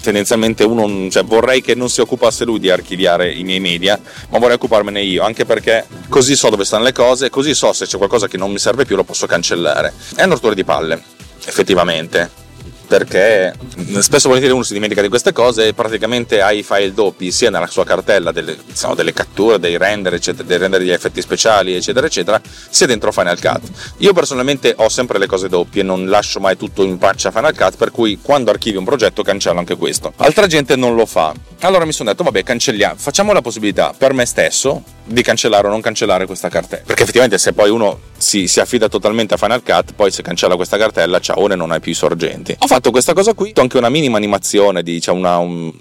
tendenzialmente 0.00 0.62
uno 0.64 1.10
cioè, 1.10 1.24
vorrei 1.24 1.60
che 1.60 1.74
non 1.74 1.90
si 1.90 2.00
occupasse 2.00 2.44
lui 2.44 2.58
di 2.58 2.70
archiviare 2.70 3.32
i 3.32 3.42
miei 3.44 3.60
media, 3.60 3.98
ma 4.30 4.38
vorrei 4.38 4.56
occuparmene 4.56 5.02
io, 5.02 5.22
anche 5.22 5.44
perché 5.44 5.86
così 6.08 6.36
so 6.36 6.48
dove 6.48 6.64
stanno 6.64 6.84
le 6.84 6.92
cose, 6.92 7.28
così 7.28 7.54
so 7.54 7.72
se 7.72 7.86
c'è 7.86 7.96
qualcosa 7.96 8.28
che 8.28 8.36
non 8.36 8.50
mi 8.50 8.58
serve 8.58 8.84
più 8.84 8.96
lo 8.96 9.04
posso 9.04 9.26
cancellare. 9.26 9.92
È 10.14 10.22
un 10.22 10.30
rotore 10.30 10.54
di 10.54 10.64
palle, 10.64 11.02
effettivamente 11.44 12.44
perché 12.86 13.52
spesso 14.00 14.28
volentieri 14.28 14.54
uno 14.54 14.64
si 14.64 14.72
dimentica 14.72 15.00
di 15.02 15.08
queste 15.08 15.32
cose 15.32 15.68
e 15.68 15.74
praticamente 15.74 16.40
ha 16.40 16.52
i 16.52 16.62
file 16.62 16.92
doppi 16.92 17.30
sia 17.30 17.50
nella 17.50 17.66
sua 17.66 17.84
cartella 17.84 18.32
delle, 18.32 18.56
diciamo, 18.64 18.94
delle 18.94 19.12
catture, 19.12 19.58
dei 19.58 19.76
render, 19.76 20.14
eccetera, 20.14 20.46
dei 20.46 20.58
render 20.58 20.80
degli 20.80 20.90
effetti 20.90 21.20
speciali, 21.20 21.74
eccetera, 21.74 22.06
eccetera, 22.06 22.40
sia 22.42 22.86
dentro 22.86 23.12
Final 23.12 23.40
Cut. 23.40 23.62
Io 23.98 24.12
personalmente 24.12 24.74
ho 24.76 24.88
sempre 24.88 25.18
le 25.18 25.26
cose 25.26 25.48
doppie, 25.48 25.82
non 25.82 26.08
lascio 26.08 26.40
mai 26.40 26.56
tutto 26.56 26.82
in 26.82 26.98
pancia 26.98 27.30
Final 27.30 27.56
Cut, 27.56 27.76
per 27.76 27.90
cui 27.90 28.18
quando 28.20 28.50
archivi 28.50 28.76
un 28.76 28.84
progetto 28.84 29.22
cancello 29.22 29.58
anche 29.58 29.76
questo. 29.76 30.12
Altra 30.16 30.46
gente 30.46 30.76
non 30.76 30.94
lo 30.94 31.06
fa. 31.06 31.32
Allora 31.60 31.84
mi 31.84 31.92
sono 31.92 32.10
detto, 32.10 32.24
vabbè, 32.24 32.42
cancelliamo, 32.42 32.96
facciamo 32.96 33.32
la 33.32 33.40
possibilità 33.40 33.94
per 33.96 34.12
me 34.12 34.26
stesso 34.26 34.82
di 35.06 35.22
cancellare 35.22 35.66
o 35.68 35.70
non 35.70 35.80
cancellare 35.80 36.26
questa 36.26 36.48
cartella. 36.48 36.82
Perché 36.84 37.02
effettivamente 37.02 37.38
se 37.38 37.52
poi 37.52 37.70
uno 37.70 38.00
si, 38.16 38.48
si, 38.48 38.60
affida 38.60 38.88
totalmente 38.88 39.34
a 39.34 39.36
Final 39.36 39.62
Cut, 39.62 39.92
poi 39.94 40.10
se 40.10 40.22
cancella 40.22 40.56
questa 40.56 40.76
cartella, 40.76 41.20
ciao, 41.20 41.46
non 41.46 41.70
hai 41.70 41.80
più 41.80 41.92
i 41.92 41.94
sorgenti. 41.94 42.56
Ho 42.58 42.66
fatto 42.66 42.90
questa 42.90 43.12
cosa 43.12 43.32
qui, 43.34 43.52
ho 43.54 43.60
anche 43.60 43.78
una 43.78 43.88
minima 43.88 44.16
animazione 44.16 44.82
di, 44.82 45.00
cioè 45.00 45.14
una, 45.14 45.38
un, 45.38 45.72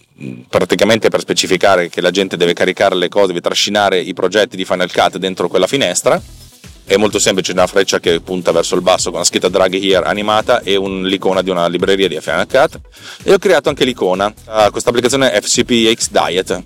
praticamente 0.48 1.10
per 1.10 1.20
specificare 1.20 1.90
che 1.90 2.02
la 2.02 2.12
gente 2.12 2.38
deve 2.38 2.54
caricare 2.54 2.96
le 2.96 3.10
cose, 3.10 3.28
deve 3.28 3.42
trascinare 3.42 4.00
i 4.00 4.14
progetti 4.14 4.56
di 4.56 4.66
Final 4.66 4.92
Cut 4.92 5.18
dentro 5.18 5.48
quella 5.48 5.68
finestra. 5.68 6.22
È 6.88 6.98
molto 6.98 7.18
semplice, 7.18 7.52
una 7.52 7.66
freccia 7.66 8.00
che 8.00 8.20
punta 8.22 8.52
verso 8.52 8.76
il 8.76 8.82
basso 8.82 9.10
con 9.10 9.18
la 9.18 9.26
scritta 9.26 9.50
drag 9.50 9.74
here 9.74 10.06
animata 10.06 10.62
e 10.62 10.76
un, 10.76 11.04
l'icona 11.04 11.42
di 11.42 11.50
una 11.50 11.68
libreria 11.68 12.08
di 12.08 12.20
Final 12.22 12.46
Cut. 12.48 12.80
E 13.24 13.34
ho 13.34 13.40
creato 13.40 13.70
anche 13.70 13.84
l'icona, 13.86 14.28
uh, 14.28 14.70
questa 14.70 14.90
applicazione 14.90 15.32
FCPX 15.42 16.10
Diet. 16.12 16.64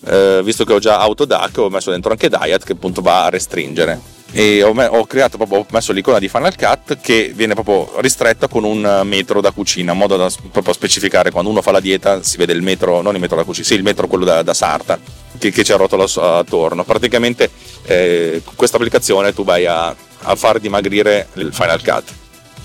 Uh, 0.00 0.42
visto 0.42 0.64
che 0.64 0.72
ho 0.72 0.78
già 0.78 0.98
Autodac, 0.98 1.58
ho 1.58 1.68
messo 1.68 1.90
dentro 1.90 2.10
anche 2.10 2.30
Diet 2.30 2.64
che 2.64 2.72
appunto 2.72 3.02
va 3.02 3.26
a 3.26 3.28
restringere 3.28 4.18
e 4.32 4.62
ho, 4.62 4.72
me- 4.72 4.86
ho, 4.86 5.04
creato 5.06 5.36
proprio, 5.36 5.58
ho 5.58 5.66
messo 5.70 5.92
l'icona 5.92 6.18
di 6.18 6.28
Final 6.28 6.56
Cut 6.56 6.98
che 7.00 7.32
viene 7.34 7.54
proprio 7.54 8.00
ristretta 8.00 8.46
con 8.46 8.64
un 8.64 9.02
metro 9.04 9.40
da 9.40 9.50
cucina, 9.50 9.92
in 9.92 9.98
modo 9.98 10.16
da 10.16 10.30
proprio 10.52 10.72
specificare 10.72 11.30
quando 11.30 11.50
uno 11.50 11.62
fa 11.62 11.72
la 11.72 11.80
dieta 11.80 12.22
si 12.22 12.36
vede 12.36 12.52
il 12.52 12.62
metro, 12.62 13.00
non 13.00 13.14
il 13.14 13.20
metro 13.20 13.36
da 13.36 13.44
cucina, 13.44 13.66
sì 13.66 13.74
il 13.74 13.82
metro 13.82 14.06
quello 14.06 14.24
da, 14.24 14.42
da 14.42 14.54
sarta 14.54 14.98
che, 15.36 15.50
che 15.50 15.62
c'è 15.62 15.76
rotolo 15.76 16.04
attorno. 16.04 16.84
Praticamente 16.84 17.50
eh, 17.84 18.40
con 18.44 18.54
questa 18.54 18.76
applicazione 18.76 19.34
tu 19.34 19.42
vai 19.42 19.66
a, 19.66 19.88
a 19.88 20.36
far 20.36 20.60
dimagrire 20.60 21.28
il 21.34 21.52
Final 21.52 21.82
Cut 21.82 22.18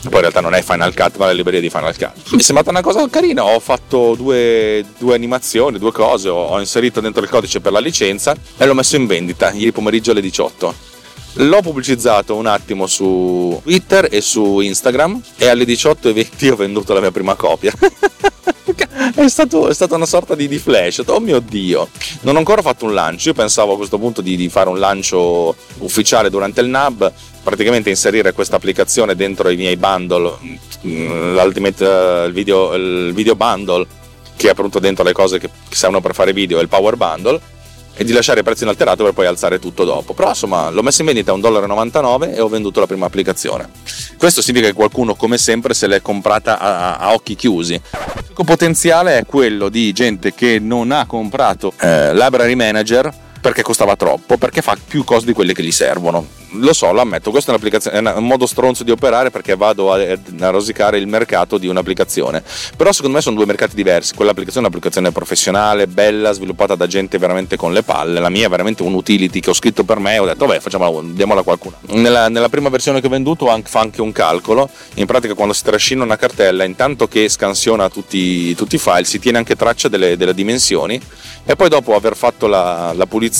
poi 0.10 0.16
in 0.16 0.22
realtà 0.22 0.42
non 0.42 0.54
è 0.54 0.62
Final 0.62 0.94
Cut 0.94 1.18
ma 1.18 1.26
la 1.26 1.32
libreria 1.32 1.62
di 1.62 1.70
Final 1.70 1.96
Cut 1.96 2.32
mi 2.32 2.40
è 2.40 2.42
sembrata 2.42 2.70
una 2.70 2.82
cosa 2.82 3.08
carina 3.10 3.44
ho 3.44 3.60
fatto 3.60 4.16
due, 4.16 4.84
due 4.98 5.16
animazioni 5.16 5.78
due 5.80 5.92
cose 5.92 6.30
ho, 6.30 6.48
ho, 6.48 6.60
inserito 6.60 7.02
dentro 7.02 7.22
il 7.24 7.30
codice 7.30 7.60
per 7.60 7.72
la 7.72 7.80
licenza 7.80 8.36
e 8.58 8.66
l'ho 8.66 8.74
messo 8.74 8.96
in 8.96 9.06
vendita 9.06 9.52
ieri 9.52 9.72
pomeriggio 9.72 10.12
alle 10.12 10.22
18 10.22 10.94
l'ho 11.38 11.62
pubblicizzato 11.62 12.36
un 12.36 12.46
attimo 12.46 12.88
su 12.88 13.60
Twitter 13.64 14.08
e 14.10 14.22
su 14.22 14.60
Instagram 14.60 15.22
e 15.38 15.48
alle 15.48 15.66
18.20 15.66 16.52
ho 16.52 16.56
venduto 16.56 16.94
la 16.94 17.02
mia 17.02 17.12
prima 17.12 17.36
copia 17.36 17.74
è, 19.16 19.28
stato, 19.28 19.70
è, 19.70 19.74
stata 19.74 19.96
una 19.96 20.06
sorta 20.06 20.36
di, 20.36 20.48
di, 20.48 20.58
flash. 20.58 21.04
Oh 21.06 21.20
mio 21.20 21.40
dio, 21.40 21.90
non 22.22 22.36
ho 22.36 22.40
ancora 22.40 22.62
fatto 22.62 22.86
un 22.86 22.94
lancio. 22.94 23.30
Io 23.30 23.36
pensavo 23.36 23.74
a 23.74 23.78
questo 23.78 23.98
punto 23.98 24.22
di, 24.22 24.36
di 24.36 24.50
fare 24.50 24.70
un 24.70 24.80
lancio 24.80 25.56
ufficiale 25.80 26.30
durante 26.30 26.62
il 26.62 26.68
NAB, 26.68 27.12
praticamente 27.46 27.92
inserire 27.92 28.34
questa 28.34 28.56
applicazione 28.56 29.16
dentro 29.16 29.50
i 29.50 29.56
miei 29.56 29.78
bundle, 29.78 30.34
mm, 30.42 31.38
uh, 31.38 31.46
il 31.46 32.32
video, 32.34 32.74
il 32.74 33.14
video 33.14 33.36
bundle, 33.36 33.86
che 34.36 34.48
è 34.48 34.50
appunto 34.50 34.80
dentro 34.80 35.04
le 35.04 35.14
cose 35.14 35.38
che 35.38 35.50
servono 35.70 36.02
per 36.02 36.16
fare 36.16 36.34
video, 36.34 36.60
il 36.60 36.68
Power 36.68 36.96
Bundle 36.98 37.40
e 37.98 38.04
di 38.04 38.12
lasciare 38.12 38.40
il 38.40 38.44
prezzo 38.44 38.64
inalterato 38.64 39.04
per 39.04 39.14
poi 39.14 39.28
alzare 39.28 39.60
tutto 39.60 39.86
dopo. 39.86 40.14
Però 40.14 40.30
insomma 40.30 40.70
l'ho 40.72 40.82
messo 40.82 41.02
in 41.02 41.08
vendita 41.08 41.32
a 41.32 41.36
1,99$ 41.36 42.36
e 42.36 42.42
ho 42.42 42.50
venduto 42.50 42.80
la 42.80 42.88
prima 42.88 43.06
applicazione. 43.06 43.70
Questo 44.18 44.42
significa 44.42 44.70
che 44.70 44.76
qualcuno, 44.76 45.14
come 45.14 45.38
sempre, 45.38 45.76
se 45.76 45.86
l'è 45.86 46.02
comprata 46.02 46.60
a, 46.60 46.98
a 46.98 47.14
occhi 47.14 47.36
chiusi. 47.36 47.74
Il 47.74 48.44
potenziale 48.44 49.20
è 49.20 49.26
quello 49.26 49.70
di 49.70 49.94
gente 49.94 50.34
che 50.34 50.60
non 50.60 50.92
ha 50.92 51.06
comprato 51.06 51.74
eh, 51.80 52.14
Library 52.14 52.56
Manager 52.56 53.24
perché 53.46 53.62
costava 53.62 53.96
troppo, 53.96 54.38
perché 54.38 54.64
fa 54.64 54.76
più 54.88 55.04
cose 55.04 55.28
di 55.28 55.34
quelle 55.34 55.54
che 55.54 55.62
gli 55.62 55.72
servono. 55.72 56.26
Lo 56.54 56.74
so, 56.74 56.92
lo 56.92 57.02
ammetto, 57.02 57.30
questo 57.30 57.54
è, 57.54 57.80
è 57.92 58.00
un 58.00 58.26
modo 58.26 58.48
stronzo 58.48 58.84
di 58.84 58.90
operare 58.90 59.30
perché 59.30 59.56
vado 59.56 59.94
a, 59.94 60.00
a, 60.00 60.50
rosicare 60.50 60.98
il 60.98 61.06
mercato 61.06 61.60
di 61.60 61.68
un'applicazione. 61.68 62.42
Però 62.76 62.92
secondo 62.92 63.18
me 63.18 63.22
sono 63.22 63.36
due 63.36 63.46
mercati 63.46 63.76
diversi. 63.76 64.16
Quell'applicazione 64.16 64.66
è 64.66 64.70
un'applicazione 64.70 65.12
professionale, 65.12 65.86
bella, 65.86 66.32
sviluppata 66.32 66.74
da 66.74 66.88
gente 66.88 67.20
veramente 67.20 67.56
con 67.56 67.72
le 67.72 67.84
palle. 67.84 68.20
La 68.20 68.30
mia 68.30 68.48
è 68.48 68.50
veramente 68.50 68.82
un 68.82 68.96
utility 68.96 69.40
che 69.42 69.52
ho 69.52 69.54
scritto 69.54 69.84
per 69.84 70.00
me 70.00 70.18
ho 70.18 70.26
detto, 70.26 70.48
vabbè, 70.48 70.62
diamola 71.14 71.42
a 71.42 71.44
qualcuno. 71.44 71.76
Nella, 71.90 72.30
nella, 72.30 72.50
prima 72.50 72.70
versione 72.70 73.00
che 73.00 73.06
ho 73.06 73.12
venduto 73.12 73.46
fa 73.66 73.80
anche 73.80 74.02
un 74.02 74.12
calcolo. 74.12 74.68
In 74.96 75.06
pratica 75.06 75.36
quando 75.36 75.54
si 75.54 75.62
trascina 75.62 76.04
una 76.04 76.18
cartella, 76.18 76.64
intanto 76.64 77.08
che 77.08 77.30
scansiona 77.30 77.90
tutti, 77.90 78.56
tutti 78.56 78.74
i 78.74 78.80
file, 78.80 79.04
si 79.04 79.20
tiene 79.20 79.38
anche 79.38 79.56
traccia 79.56 79.88
delle, 79.88 80.18
delle 80.18 80.34
dimensioni 80.34 81.00
e 81.48 81.56
poi 81.56 81.70
dopo 81.70 81.94
aver 81.94 82.16
fatto 82.16 82.48
la, 82.48 82.92
la 82.96 83.06
pulizia 83.06 83.34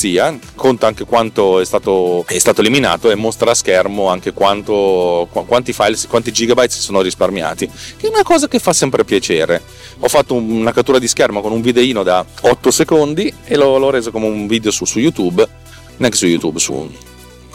conta 0.56 0.88
anche 0.88 1.06
quanto 1.06 1.60
è 1.60 1.66
stato, 1.66 2.26
è 2.28 2.38
stato, 2.38 2.62
eliminato 2.62 3.10
e 3.10 3.16
mostra 3.16 3.52
a 3.52 3.54
schermo 3.54 4.08
anche 4.08 4.34
quanto, 4.34 5.28
quanti 5.32 5.74
file, 5.74 5.98
quanti 6.08 6.32
gigabyte 6.32 6.74
si 6.74 6.82
sono 6.82 7.02
risparmiati, 7.02 7.70
che 7.98 8.08
è 8.08 8.10
una 8.10 8.24
cosa 8.24 8.48
che 8.48 8.60
fa 8.60 8.74
sempre 8.74 9.06
piacere. 9.06 9.62
Ho 10.00 10.08
fatto 10.08 10.36
una 10.36 10.74
cattura 10.74 11.00
di 11.00 11.08
schermo 11.08 11.42
con 11.42 11.52
un 11.52 11.62
videino 11.62 12.04
da 12.04 12.26
8 12.42 12.72
secondi 12.72 13.34
e 13.46 13.56
l'ho, 13.56 13.78
l'ho 13.78 13.90
reso 13.90 14.12
come 14.12 14.28
un 14.28 14.48
video 14.48 14.72
su, 14.72 14.86
su 14.86 15.00
YouTube, 15.00 15.48
neanche 15.98 16.18
su 16.18 16.26
YouTube, 16.26 16.60
su, 16.60 16.92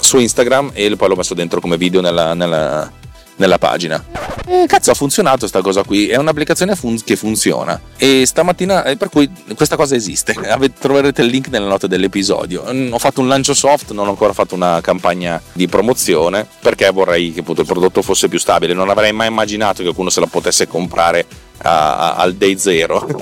su 0.00 0.18
Instagram 0.18 0.70
e 0.72 0.96
poi 0.96 1.08
l'ho 1.08 1.16
messo 1.16 1.34
dentro 1.34 1.60
come 1.60 1.76
video 1.76 2.00
nella, 2.00 2.34
nella 2.34 2.99
nella 3.40 3.58
pagina. 3.58 4.04
E 4.46 4.66
cazzo, 4.66 4.90
ha 4.90 4.94
funzionato 4.94 5.38
questa 5.40 5.62
cosa 5.62 5.82
qui. 5.82 6.08
È 6.08 6.16
un'applicazione 6.16 6.76
fun- 6.76 7.02
che 7.02 7.16
funziona. 7.16 7.80
E 7.96 8.24
stamattina, 8.26 8.84
eh, 8.84 8.96
per 8.96 9.08
cui 9.08 9.28
questa 9.56 9.76
cosa 9.76 9.96
esiste. 9.96 10.36
troverete 10.78 11.22
il 11.22 11.28
link 11.28 11.48
nelle 11.48 11.66
note 11.66 11.88
dell'episodio. 11.88 12.64
Mm, 12.70 12.92
ho 12.92 12.98
fatto 12.98 13.20
un 13.20 13.28
lancio 13.28 13.54
soft, 13.54 13.92
non 13.92 14.06
ho 14.06 14.10
ancora 14.10 14.32
fatto 14.32 14.54
una 14.54 14.80
campagna 14.80 15.40
di 15.52 15.66
promozione 15.66 16.46
perché 16.60 16.90
vorrei 16.90 17.32
che 17.32 17.40
appunto, 17.40 17.62
il 17.62 17.66
prodotto 17.66 18.02
fosse 18.02 18.28
più 18.28 18.38
stabile. 18.38 18.74
Non 18.74 18.90
avrei 18.90 19.12
mai 19.12 19.28
immaginato 19.28 19.76
che 19.76 19.84
qualcuno 19.84 20.10
se 20.10 20.20
la 20.20 20.26
potesse 20.26 20.68
comprare 20.68 21.26
a, 21.62 21.96
a, 21.96 22.14
al 22.16 22.34
day 22.34 22.58
zero. 22.58 23.06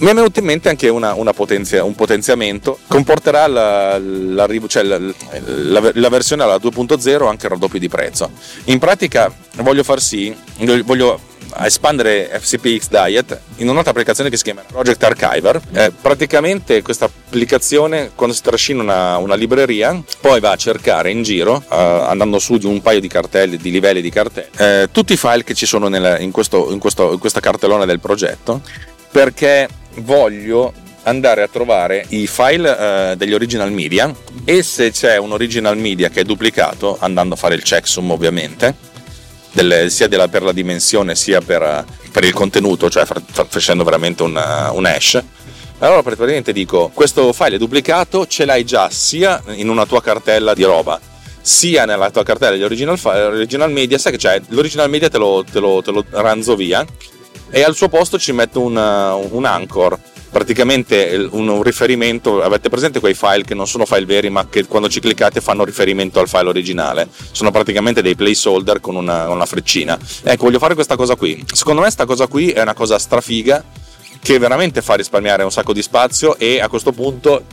Mi 0.00 0.08
è 0.08 0.14
venuto 0.14 0.38
in 0.38 0.46
mente 0.46 0.70
anche 0.70 0.88
una, 0.88 1.12
una 1.14 1.32
potenzia, 1.32 1.84
un 1.84 1.94
potenziamento. 1.94 2.78
Comporterà 2.86 3.46
la, 3.46 3.98
l'arrivo, 3.98 4.66
cioè 4.66 4.82
la, 4.82 4.98
la, 4.98 5.90
la, 5.92 6.08
versione 6.08 6.42
alla 6.42 6.56
2.0 6.56 7.26
anche 7.28 7.46
il 7.46 7.52
raddoppio 7.52 7.78
di 7.78 7.88
prezzo. 7.88 8.30
In 8.64 8.78
pratica 8.78 9.30
voglio 9.56 9.82
far 9.82 10.00
sì, 10.00 10.34
voglio 10.84 11.20
espandere 11.62 12.30
FCPX 12.40 12.88
Diet 12.88 13.40
in 13.56 13.68
un'altra 13.68 13.90
applicazione 13.90 14.30
che 14.30 14.36
si 14.36 14.44
chiama 14.44 14.62
Project 14.66 15.02
Archiver. 15.02 15.60
Eh, 15.72 15.92
praticamente 16.00 16.82
questa 16.82 17.06
applicazione, 17.06 18.10
quando 18.14 18.34
si 18.34 18.42
trascina 18.42 18.82
una, 18.82 19.16
una, 19.18 19.34
libreria, 19.34 20.00
poi 20.20 20.40
va 20.40 20.52
a 20.52 20.56
cercare 20.56 21.10
in 21.10 21.22
giro, 21.22 21.62
eh, 21.70 21.74
andando 21.74 22.38
su 22.38 22.56
di 22.56 22.66
un 22.66 22.80
paio 22.80 23.00
di 23.00 23.08
cartelli, 23.08 23.56
di 23.56 23.70
livelli 23.70 24.00
di 24.00 24.10
cartelli, 24.10 24.48
eh, 24.56 24.88
tutti 24.90 25.12
i 25.12 25.16
file 25.16 25.44
che 25.44 25.54
ci 25.54 25.66
sono 25.66 25.88
nel, 25.88 26.18
in, 26.20 26.30
questo, 26.30 26.70
in, 26.72 26.78
questo, 26.78 27.12
in 27.12 27.18
questa 27.18 27.40
cartellone 27.40 27.86
del 27.86 28.00
progetto, 28.00 28.62
perché 29.10 29.68
voglio 29.96 30.72
andare 31.04 31.42
a 31.42 31.48
trovare 31.48 32.04
i 32.08 32.26
file 32.26 32.78
eh, 33.10 33.16
degli 33.16 33.32
original 33.32 33.72
media 33.72 34.14
e 34.44 34.62
se 34.62 34.90
c'è 34.90 35.16
un 35.16 35.32
original 35.32 35.76
media 35.76 36.08
che 36.08 36.20
è 36.20 36.24
duplicato, 36.24 36.96
andando 37.00 37.34
a 37.34 37.36
fare 37.36 37.54
il 37.54 37.62
checksum 37.62 38.10
ovviamente, 38.10 38.88
delle, 39.52 39.90
sia 39.90 40.08
della, 40.08 40.28
per 40.28 40.42
la 40.42 40.52
dimensione 40.52 41.14
sia 41.14 41.40
per, 41.40 41.84
per 42.10 42.24
il 42.24 42.32
contenuto, 42.32 42.90
cioè 42.90 43.04
facendo 43.04 43.84
veramente 43.84 44.22
un, 44.22 44.70
un 44.72 44.86
hash, 44.86 45.22
allora 45.78 46.02
praticamente 46.02 46.52
dico 46.52 46.90
questo 46.92 47.32
file 47.32 47.58
duplicato, 47.58 48.26
ce 48.26 48.44
l'hai 48.44 48.64
già 48.64 48.90
sia 48.90 49.42
in 49.52 49.68
una 49.68 49.86
tua 49.86 50.02
cartella 50.02 50.54
di 50.54 50.64
roba 50.64 51.00
sia 51.42 51.86
nella 51.86 52.10
tua 52.10 52.22
cartella 52.22 52.54
di 52.54 52.62
original, 52.62 52.98
original 53.02 53.72
media, 53.72 53.96
sai 53.96 54.12
che 54.12 54.18
c'è 54.18 54.40
l'original 54.48 54.90
media 54.90 55.08
te 55.08 55.16
lo, 55.18 55.42
te 55.50 55.58
lo, 55.58 55.80
te 55.82 55.90
lo 55.90 56.04
ranzo 56.10 56.54
via 56.54 56.84
e 57.50 57.62
al 57.62 57.74
suo 57.74 57.88
posto 57.88 58.18
ci 58.18 58.32
metto 58.32 58.60
un, 58.60 58.76
uh, 58.76 59.36
un 59.36 59.44
anchor 59.44 59.98
praticamente 60.30 61.28
un, 61.30 61.62
riferimento 61.62 62.42
avete 62.42 62.68
presente 62.68 63.00
quei 63.00 63.14
file 63.14 63.44
che 63.44 63.54
non 63.54 63.66
sono 63.66 63.84
file 63.84 64.06
veri 64.06 64.30
ma 64.30 64.48
che 64.48 64.66
quando 64.66 64.88
ci 64.88 65.00
cliccate 65.00 65.40
fanno 65.40 65.64
riferimento 65.64 66.20
al 66.20 66.28
file 66.28 66.48
originale? 66.48 67.08
Sono 67.32 67.50
praticamente 67.50 68.02
dei 68.02 68.14
placeholder 68.14 68.80
con 68.80 68.96
una, 68.96 69.28
una 69.28 69.46
freccina. 69.46 69.98
Ecco 70.22 70.44
voglio 70.44 70.58
fare 70.58 70.74
questa 70.74 70.96
cosa 70.96 71.16
qui. 71.16 71.44
Secondo 71.52 71.80
me 71.80 71.86
questa 71.86 72.06
cosa 72.06 72.26
qui 72.26 72.50
è 72.50 72.62
una 72.62 72.74
cosa 72.74 72.98
strafiga 72.98 73.62
che 74.22 74.38
veramente 74.38 74.82
fa 74.82 74.94
risparmiare 74.94 75.42
un 75.42 75.50
sacco 75.50 75.72
di 75.72 75.82
spazio 75.82 76.36
e 76.36 76.60
a 76.60 76.68
questo 76.68 76.92
punto 76.92 77.44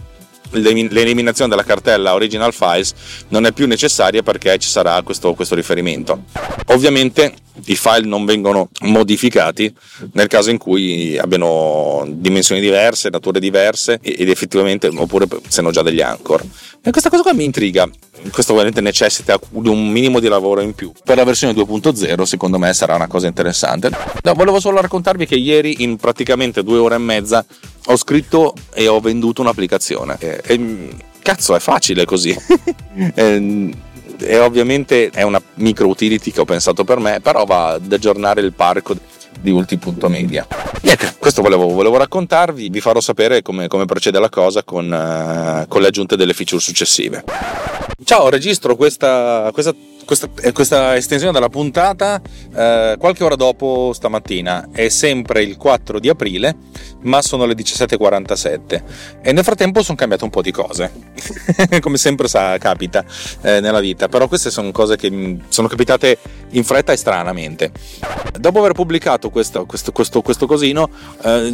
l'eliminazione 0.52 1.50
della 1.50 1.64
cartella 1.64 2.14
original 2.14 2.54
files 2.54 2.94
non 3.30 3.46
è 3.46 3.52
più 3.52 3.68
necessaria 3.68 4.24
perché 4.24 4.58
ci 4.58 4.70
sarà 4.70 5.02
questo, 5.02 5.34
questo 5.34 5.56
riferimento. 5.56 6.24
Ovviamente 6.68 7.34
i 7.66 7.76
file 7.76 8.06
non 8.06 8.26
vengono 8.26 8.70
modificati 8.82 9.74
nel 10.14 10.28
caso 10.28 10.50
in 10.50 10.58
cui 10.58 11.18
abbiano 11.18 12.06
dimensioni 12.08 12.62
diverse, 12.62 13.10
nature 13.10 13.40
diverse 13.40 14.00
ed 14.02 14.30
effettivamente 14.30 14.88
oppure 14.88 15.28
se 15.48 15.60
hanno 15.60 15.72
già 15.72 15.82
degli 15.82 16.02
anchor. 16.02 16.44
E 16.82 16.92
questa 16.92 17.10
cosa 17.10 17.24
qua 17.24 17.34
mi 17.34 17.44
intriga. 17.44 17.90
Questo 18.32 18.52
ovviamente 18.54 18.82
necessita 18.82 19.40
di 19.50 19.70
un 19.70 19.90
minimo 19.90 20.20
di 20.20 20.28
lavoro 20.28 20.62
in 20.62 20.74
più. 20.74 20.92
Per 21.04 21.16
la 21.16 21.24
versione 21.24 21.54
2.0 21.54 22.24
secondo 22.24 22.58
me 22.58 22.74
sarà 22.74 22.96
una 22.96 23.08
cosa 23.08 23.28
interessante. 23.28 23.90
No, 24.24 24.34
volevo 24.34 24.60
solo 24.60 24.82
raccontarvi 24.82 25.26
che 25.26 25.36
ieri 25.36 25.84
in 25.84 25.98
praticamente 25.98 26.64
due 26.64 26.78
ore 26.78 26.96
e 26.96 27.00
mezza 27.00 27.46
ho 27.86 27.96
scritto 27.96 28.54
e 28.74 28.88
ho 28.88 29.00
venduto 29.00 29.42
un'applicazione. 29.42 30.18
E, 30.20 30.42
e 30.44 30.90
cazzo, 31.22 31.56
è 31.56 31.60
facile 31.60 32.06
così. 32.06 32.36
e, 33.14 33.74
e 34.20 34.40
ovviamente 34.40 35.10
è 35.10 35.22
una 35.22 35.42
micro 35.56 35.88
utility 35.88 36.32
che 36.32 36.42
ho 36.42 36.46
pensato 36.46 36.84
per 36.84 37.00
me, 37.00 37.20
però 37.22 37.46
va 37.46 37.74
ad 37.74 37.92
aggiornare 37.92 38.42
il 38.42 38.54
parco 38.54 38.96
di 39.42 39.52
ulti.media. 39.52 40.48
Niente, 40.82 41.16
questo 41.20 41.42
volevo, 41.42 41.68
volevo, 41.68 41.98
raccontarvi, 41.98 42.70
vi 42.70 42.82
farò 42.82 43.00
sapere 43.00 43.42
come, 43.42 43.68
come 43.68 43.86
procede 43.86 44.20
la 44.20 44.30
cosa 44.30 44.64
con, 44.64 44.86
uh, 44.86 45.68
con, 45.68 45.82
le 45.82 45.88
aggiunte 45.88 46.16
delle 46.16 46.34
feature 46.34 46.62
successive. 46.62 47.24
Ciao, 48.04 48.30
registro 48.30 48.76
questa, 48.76 49.50
questa 49.54 49.74
questa, 50.08 50.30
eh, 50.42 50.54
questa, 50.54 50.96
estensione 50.96 51.34
della 51.34 51.50
puntata 51.50 52.22
eh, 52.56 52.96
qualche 52.98 53.24
ora 53.26 53.36
dopo 53.36 53.92
stamattina. 53.94 54.70
È 54.72 54.88
sempre 54.88 55.44
il 55.44 55.58
4 55.58 56.00
di 56.00 56.08
aprile, 56.08 56.56
ma 57.02 57.22
sono 57.22 57.46
le 57.46 57.54
17.47 57.54 58.84
e 59.22 59.34
nel 59.34 59.44
frattempo 59.44 59.84
sono 59.84 59.98
cambiate 59.98 60.24
un 60.24 60.30
po' 60.30 60.42
di 60.42 60.52
cose, 60.52 60.92
come 61.82 61.98
sempre 61.98 62.30
sa, 62.30 62.58
capita 62.58 63.04
eh, 63.42 63.60
nella 63.60 63.82
vita, 63.82 64.08
però 64.08 64.30
queste 64.30 64.50
sono 64.50 64.72
cose 64.72 64.96
che 64.96 65.12
mm, 65.12 65.40
sono 65.50 65.68
capitate 65.68 66.18
in 66.52 66.64
fretta 66.64 66.94
e 66.94 66.96
stranamente. 66.96 67.72
Dopo 68.40 68.60
aver 68.60 68.72
pubblicato 68.72 69.27
questo, 69.30 69.66
questo, 69.66 69.92
questo, 69.92 70.22
questo 70.22 70.46
cosino, 70.46 70.90
eh, 71.24 71.54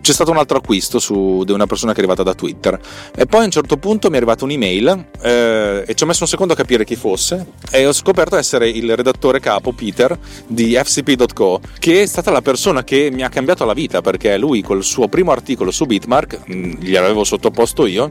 c'è 0.00 0.12
stato 0.12 0.30
un 0.30 0.36
altro 0.36 0.58
acquisto 0.58 0.98
su, 0.98 1.42
di 1.44 1.52
una 1.52 1.66
persona 1.66 1.92
che 1.92 1.98
è 1.98 2.00
arrivata 2.00 2.22
da 2.22 2.34
Twitter. 2.34 2.78
E 3.14 3.26
poi 3.26 3.42
a 3.42 3.44
un 3.44 3.50
certo 3.50 3.76
punto 3.76 4.08
mi 4.08 4.14
è 4.14 4.16
arrivata 4.16 4.44
un'email 4.44 5.06
eh, 5.20 5.84
e 5.86 5.94
ci 5.94 6.02
ho 6.02 6.06
messo 6.06 6.22
un 6.22 6.28
secondo 6.28 6.52
a 6.52 6.56
capire 6.56 6.84
chi 6.84 6.96
fosse 6.96 7.46
e 7.70 7.86
ho 7.86 7.92
scoperto 7.92 8.36
essere 8.36 8.68
il 8.68 8.94
redattore 8.94 9.40
capo 9.40 9.72
Peter 9.72 10.16
di 10.46 10.74
fcp.co 10.74 11.60
che 11.78 12.02
è 12.02 12.06
stata 12.06 12.30
la 12.30 12.42
persona 12.42 12.84
che 12.84 13.10
mi 13.12 13.22
ha 13.22 13.28
cambiato 13.28 13.64
la 13.64 13.74
vita 13.74 14.00
perché 14.00 14.36
lui 14.38 14.62
col 14.62 14.84
suo 14.84 15.08
primo 15.08 15.32
articolo 15.32 15.70
su 15.70 15.84
Bitmark, 15.86 16.40
mm, 16.50 16.72
gliel'avevo 16.80 17.24
sottoposto 17.24 17.86
io, 17.86 18.10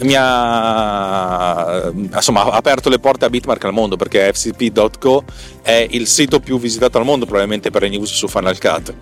mi 0.00 0.14
ha 0.16 1.90
insomma, 1.92 2.44
aperto 2.44 2.88
le 2.88 2.98
porte 2.98 3.24
a 3.24 3.30
Bitmark 3.30 3.64
al 3.64 3.72
mondo 3.72 3.96
perché 3.96 4.32
fcp.co 4.32 5.24
è 5.62 5.86
il 5.90 6.06
sito 6.06 6.40
più 6.40 6.58
visitato 6.58 6.98
al 6.98 7.04
mondo 7.04 7.26
probabilmente 7.26 7.70
per 7.70 7.82
le 7.82 7.88
news 7.88 8.12
su 8.12 8.28
Final 8.28 8.58
Cut 8.58 8.94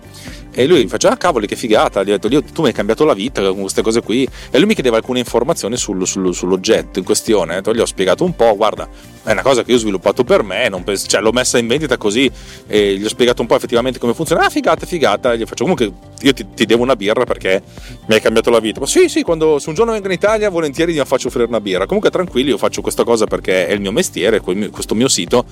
e 0.51 0.65
lui 0.65 0.83
mi 0.83 0.87
faceva, 0.87 1.13
ah 1.13 1.17
cavoli 1.17 1.47
che 1.47 1.55
figata, 1.55 2.03
gli 2.03 2.11
ho 2.11 2.17
detto, 2.17 2.43
tu 2.51 2.61
mi 2.61 2.67
hai 2.67 2.73
cambiato 2.73 3.05
la 3.05 3.13
vita 3.13 3.41
con 3.41 3.61
queste 3.61 3.81
cose 3.81 4.01
qui. 4.01 4.27
E 4.49 4.57
lui 4.57 4.67
mi 4.67 4.73
chiedeva 4.73 4.97
alcune 4.97 5.19
informazioni 5.19 5.77
sul, 5.77 6.05
sul, 6.07 6.33
sull'oggetto 6.33 6.99
in 6.99 7.05
questione. 7.05 7.61
Gli 7.61 7.79
ho 7.79 7.85
spiegato 7.85 8.23
un 8.23 8.35
po', 8.35 8.55
guarda, 8.55 8.87
è 9.23 9.31
una 9.31 9.41
cosa 9.41 9.63
che 9.63 9.71
io 9.71 9.77
ho 9.77 9.79
sviluppato 9.79 10.23
per 10.23 10.43
me, 10.43 10.69
penso, 10.83 11.07
cioè, 11.07 11.21
l'ho 11.21 11.31
messa 11.31 11.57
in 11.57 11.67
vendita 11.67 11.97
così 11.97 12.29
e 12.67 12.95
gli 12.95 13.05
ho 13.05 13.09
spiegato 13.09 13.41
un 13.41 13.47
po' 13.47 13.55
effettivamente 13.55 13.99
come 13.99 14.13
funziona. 14.13 14.45
Ah, 14.45 14.49
figata, 14.49 14.85
figata. 14.85 15.35
Gli 15.35 15.45
faccio 15.45 15.63
comunque 15.63 15.91
io 16.21 16.33
ti, 16.33 16.45
ti, 16.53 16.65
devo 16.65 16.83
una 16.83 16.95
birra 16.95 17.25
perché 17.25 17.61
mi 18.07 18.15
hai 18.15 18.21
cambiato 18.21 18.49
la 18.49 18.59
vita. 18.59 18.79
Ma 18.79 18.85
sì, 18.85 19.07
sì, 19.07 19.21
quando 19.21 19.59
se 19.59 19.69
un 19.69 19.75
giorno 19.75 19.91
vengo 19.91 20.07
in 20.07 20.13
Italia 20.13 20.49
volentieri 20.49 20.93
mi 20.93 21.05
faccio 21.05 21.27
offrire 21.27 21.45
una 21.47 21.61
birra. 21.61 21.85
Comunque 21.85 22.09
tranquilli, 22.09 22.49
io 22.49 22.57
faccio 22.57 22.81
questa 22.81 23.03
cosa 23.03 23.25
perché 23.25 23.67
è 23.67 23.73
il 23.73 23.81
mio 23.81 23.91
mestiere, 23.91 24.39
questo 24.39 24.95
mio 24.95 25.07
sito 25.07 25.45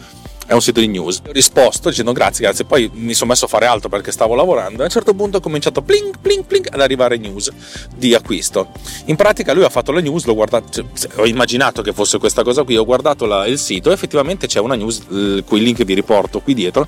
è 0.47 0.53
un 0.53 0.61
sito 0.61 0.79
di 0.79 0.87
news. 0.87 1.21
Ho 1.27 1.31
risposto 1.31 1.89
dicendo 1.89 2.13
grazie, 2.13 2.45
grazie. 2.45 2.63
Poi 2.63 2.89
mi 2.93 3.13
sono 3.13 3.31
messo 3.31 3.45
a 3.45 3.47
fare 3.49 3.65
altro 3.65 3.89
perché 3.89 4.11
stavo 4.11 4.33
lavorando. 4.33 4.81
A 4.81 4.85
un 4.85 4.89
certo 4.89 5.13
punto 5.13 5.37
ho 5.37 5.39
cominciato 5.41 5.81
plink, 5.81 6.19
plink, 6.21 6.45
plink 6.45 6.69
ad 6.71 6.79
arrivare 6.79 7.17
news 7.17 7.51
di 7.93 8.15
acquisto. 8.15 8.69
In 9.05 9.17
pratica 9.17 9.53
lui 9.53 9.65
ha 9.65 9.69
fatto 9.69 9.91
la 9.91 9.99
news, 9.99 10.23
l'ho 10.23 10.33
guardato, 10.33 10.69
cioè, 10.71 11.11
ho 11.15 11.27
immaginato 11.27 11.81
che 11.81 11.91
fosse 11.91 12.17
questa 12.17 12.43
cosa 12.43 12.63
qui, 12.63 12.77
ho 12.77 12.85
guardato 12.85 13.25
la, 13.25 13.45
il 13.45 13.59
sito 13.59 13.89
e 13.89 13.93
effettivamente 13.93 14.47
c'è 14.47 14.59
una 14.59 14.75
news, 14.75 15.03
il 15.09 15.43
cui 15.45 15.61
link 15.61 15.83
vi 15.83 15.93
riporto 15.93 16.39
qui 16.39 16.53
dietro, 16.53 16.87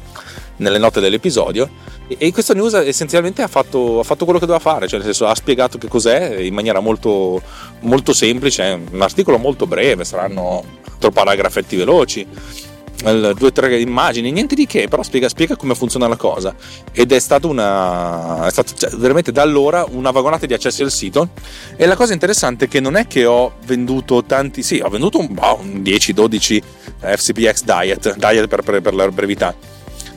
nelle 0.58 0.78
note 0.78 1.02
dell'episodio. 1.02 1.98
E 2.08 2.32
questa 2.32 2.54
news 2.54 2.74
essenzialmente 2.74 3.42
ha 3.42 3.48
fatto, 3.48 4.00
ha 4.00 4.04
fatto, 4.04 4.24
quello 4.24 4.40
che 4.40 4.46
doveva 4.46 4.64
fare, 4.64 4.88
cioè 4.88 4.98
nel 4.98 5.08
senso 5.08 5.28
ha 5.28 5.36
spiegato 5.36 5.78
che 5.78 5.88
cos'è 5.88 6.38
in 6.38 6.54
maniera 6.54 6.80
molto, 6.80 7.42
molto 7.82 8.14
semplice, 8.14 8.80
un 8.90 9.02
articolo 9.02 9.38
molto 9.38 9.68
breve, 9.68 10.06
saranno 10.06 10.64
quattro 11.00 11.12
paragrafetti 11.12 11.78
veloci 11.78 12.28
due 13.02 13.48
o 13.48 13.52
tre 13.52 13.80
immagini, 13.80 14.32
niente 14.32 14.56
di 14.56 14.66
che, 14.66 14.88
però 14.88 15.04
spiega, 15.04 15.30
spiega, 15.30 15.56
come 15.56 15.76
funziona 15.76 16.08
la 16.08 16.18
cosa. 16.18 16.54
Ed 16.92 17.12
è 17.12 17.20
stata 17.20 17.48
una. 17.48 18.48
È 18.48 18.52
stato 18.52 18.74
cioè, 18.76 18.90
veramente 18.92 19.32
da 19.32 19.42
allora 19.42 19.86
una 19.90 20.12
vagonata 20.12 20.46
di 20.46 20.54
accessi 20.54 20.84
al 20.84 20.92
sito. 20.92 21.30
E 21.76 21.86
la 21.86 21.96
cosa 21.96 22.14
interessante 22.14 22.66
è 22.66 22.68
che 22.68 22.80
non 22.80 22.96
è 22.96 23.08
che 23.08 23.26
ho 23.26 23.54
venduto 23.66 24.24
tanti, 24.24 24.64
sì, 24.64 24.82
ho 24.84 24.90
venduto 24.90 25.20
un, 25.20 25.28
boh, 25.32 25.60
un 25.62 25.82
10-12 25.84 26.62
FCPX 27.00 27.64
Diet, 27.64 28.16
Diet 28.18 28.48
per, 28.48 28.62
per, 28.62 28.82
per 28.82 28.94
la 28.94 29.10
brevità 29.10 29.56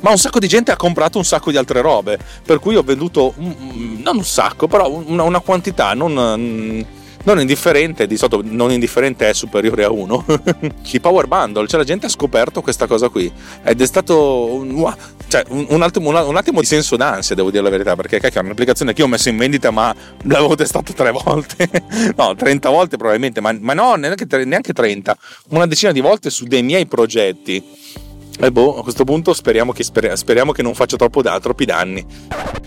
ma 0.03 0.11
un 0.11 0.19
sacco 0.19 0.41
di 0.41 0.49
gente 0.49 0.73
ha 0.73 0.77
comprato 0.77 1.19
un 1.19 1.25
sacco 1.25 1.53
di 1.53 1.57
altre 1.57 1.81
robe, 1.81 2.19
per 2.45 2.59
cui 2.59 2.75
ho 2.75 2.83
venduto 2.83 3.35
un, 3.37 4.01
non 4.03 4.17
un 4.17 4.25
sacco, 4.25 4.67
però 4.67 4.91
una, 4.91 5.23
una 5.23 5.39
quantità 5.39 5.95
non, 5.95 6.85
non 7.25 7.41
indifferente, 7.41 8.07
di 8.07 8.17
solito 8.17 8.43
non 8.45 8.71
indifferente 8.73 9.29
è 9.29 9.33
superiore 9.33 9.85
a 9.85 9.91
1, 9.91 10.25
i 10.93 11.01
power 11.01 11.27
bundle, 11.27 11.67
cioè 11.67 11.79
la 11.79 11.87
gente 11.87 12.07
ha 12.07 12.09
scoperto 12.09 12.61
questa 12.61 12.87
cosa 12.87 13.09
qui. 13.09 13.31
Ed 13.63 13.81
è 13.81 13.87
stato 13.87 14.47
un, 14.55 14.95
cioè, 15.29 15.45
un, 15.49 15.83
attimo, 15.83 16.09
un, 16.09 16.37
attimo, 16.37 16.61
di 16.61 16.67
senso 16.67 16.97
d'ansia, 16.97 17.35
devo 17.35 17.51
dire 17.51 17.63
la 17.63 17.71
verità, 17.71 17.95
perché 17.97 18.21
cacchio, 18.21 18.41
è 18.41 18.45
un'applicazione 18.45 18.93
che 18.93 19.01
io 19.01 19.07
ho 19.07 19.11
messo 19.11 19.29
in 19.29 19.37
vendita 19.37 19.71
ma 19.71 19.95
l'avevo 20.25 20.55
testato 20.55 20.93
tre 20.93 21.11
volte, 21.25 21.69
no, 22.17 22.35
30 22.35 22.69
volte 22.69 22.97
probabilmente, 22.97 23.41
ma, 23.41 23.57
ma 23.59 23.75
no, 23.75 23.95
neanche, 23.95 24.27
neanche 24.45 24.73
30, 24.73 25.17
una 25.51 25.67
decina 25.67 25.93
di 25.93 26.01
volte 26.01 26.31
su 26.31 26.45
dei 26.45 26.63
miei 26.63 26.87
progetti 26.87 27.63
e 28.45 28.51
boh, 28.51 28.81
a 28.81 28.83
questo 28.83 29.05
punto 29.05 29.33
speriamo 29.33 29.71
che, 29.71 29.85
speriamo 29.85 30.51
che 30.51 30.63
non 30.63 30.75
faccia 30.75 30.97
troppo 30.97 31.23
da, 31.23 31.39
troppi 31.39 31.65
danni. 31.65 32.05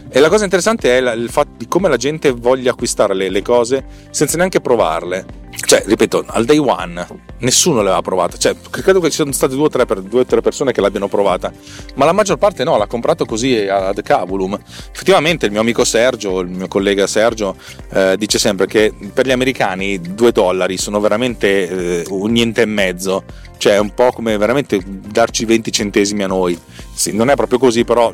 E 0.09 0.19
la 0.21 0.29
cosa 0.29 0.45
interessante 0.45 0.97
è 0.97 1.13
il 1.13 1.29
fatto 1.29 1.51
di 1.57 1.67
come 1.67 1.89
la 1.89 1.97
gente 1.97 2.31
voglia 2.31 2.71
acquistare 2.71 3.13
le, 3.13 3.29
le 3.29 3.41
cose 3.41 3.85
senza 4.09 4.37
neanche 4.37 4.61
provarle. 4.61 5.43
Cioè, 5.55 5.83
ripeto, 5.85 6.23
al 6.27 6.45
day 6.45 6.57
one 6.57 7.05
nessuno 7.39 7.77
l'aveva 7.77 8.01
provata. 8.01 8.37
Cioè, 8.37 8.55
credo 8.69 9.01
che 9.01 9.09
ci 9.09 9.15
siano 9.15 9.33
state 9.33 9.55
due 9.55 9.65
o 9.65 9.69
tre, 9.69 9.85
due 10.03 10.21
o 10.21 10.25
tre 10.25 10.39
persone 10.39 10.71
che 10.71 10.79
l'abbiano 10.79 11.09
provata, 11.09 11.51
ma 11.95 12.05
la 12.05 12.13
maggior 12.13 12.37
parte 12.37 12.63
no, 12.63 12.77
l'ha 12.77 12.87
comprato 12.87 13.25
così 13.25 13.67
ad 13.67 14.01
cavulum. 14.01 14.57
Effettivamente, 14.93 15.45
il 15.45 15.51
mio 15.51 15.61
amico 15.61 15.83
Sergio, 15.83 16.39
il 16.39 16.49
mio 16.49 16.67
collega 16.67 17.07
Sergio, 17.07 17.55
eh, 17.91 18.15
dice 18.17 18.39
sempre 18.39 18.67
che 18.67 18.93
per 19.13 19.25
gli 19.25 19.31
americani 19.31 19.99
due 19.99 20.31
dollari 20.31 20.77
sono 20.77 21.01
veramente 21.01 22.01
eh, 22.01 22.05
un 22.09 22.31
niente 22.31 22.61
e 22.61 22.65
mezzo. 22.65 23.23
Cioè, 23.57 23.73
è 23.73 23.79
un 23.79 23.93
po' 23.93 24.11
come 24.11 24.37
veramente 24.37 24.81
darci 24.85 25.45
20 25.45 25.71
centesimi 25.71 26.23
a 26.23 26.27
noi. 26.27 26.57
Sì, 26.93 27.13
non 27.13 27.29
è 27.29 27.35
proprio 27.35 27.59
così, 27.59 27.83
però 27.83 28.13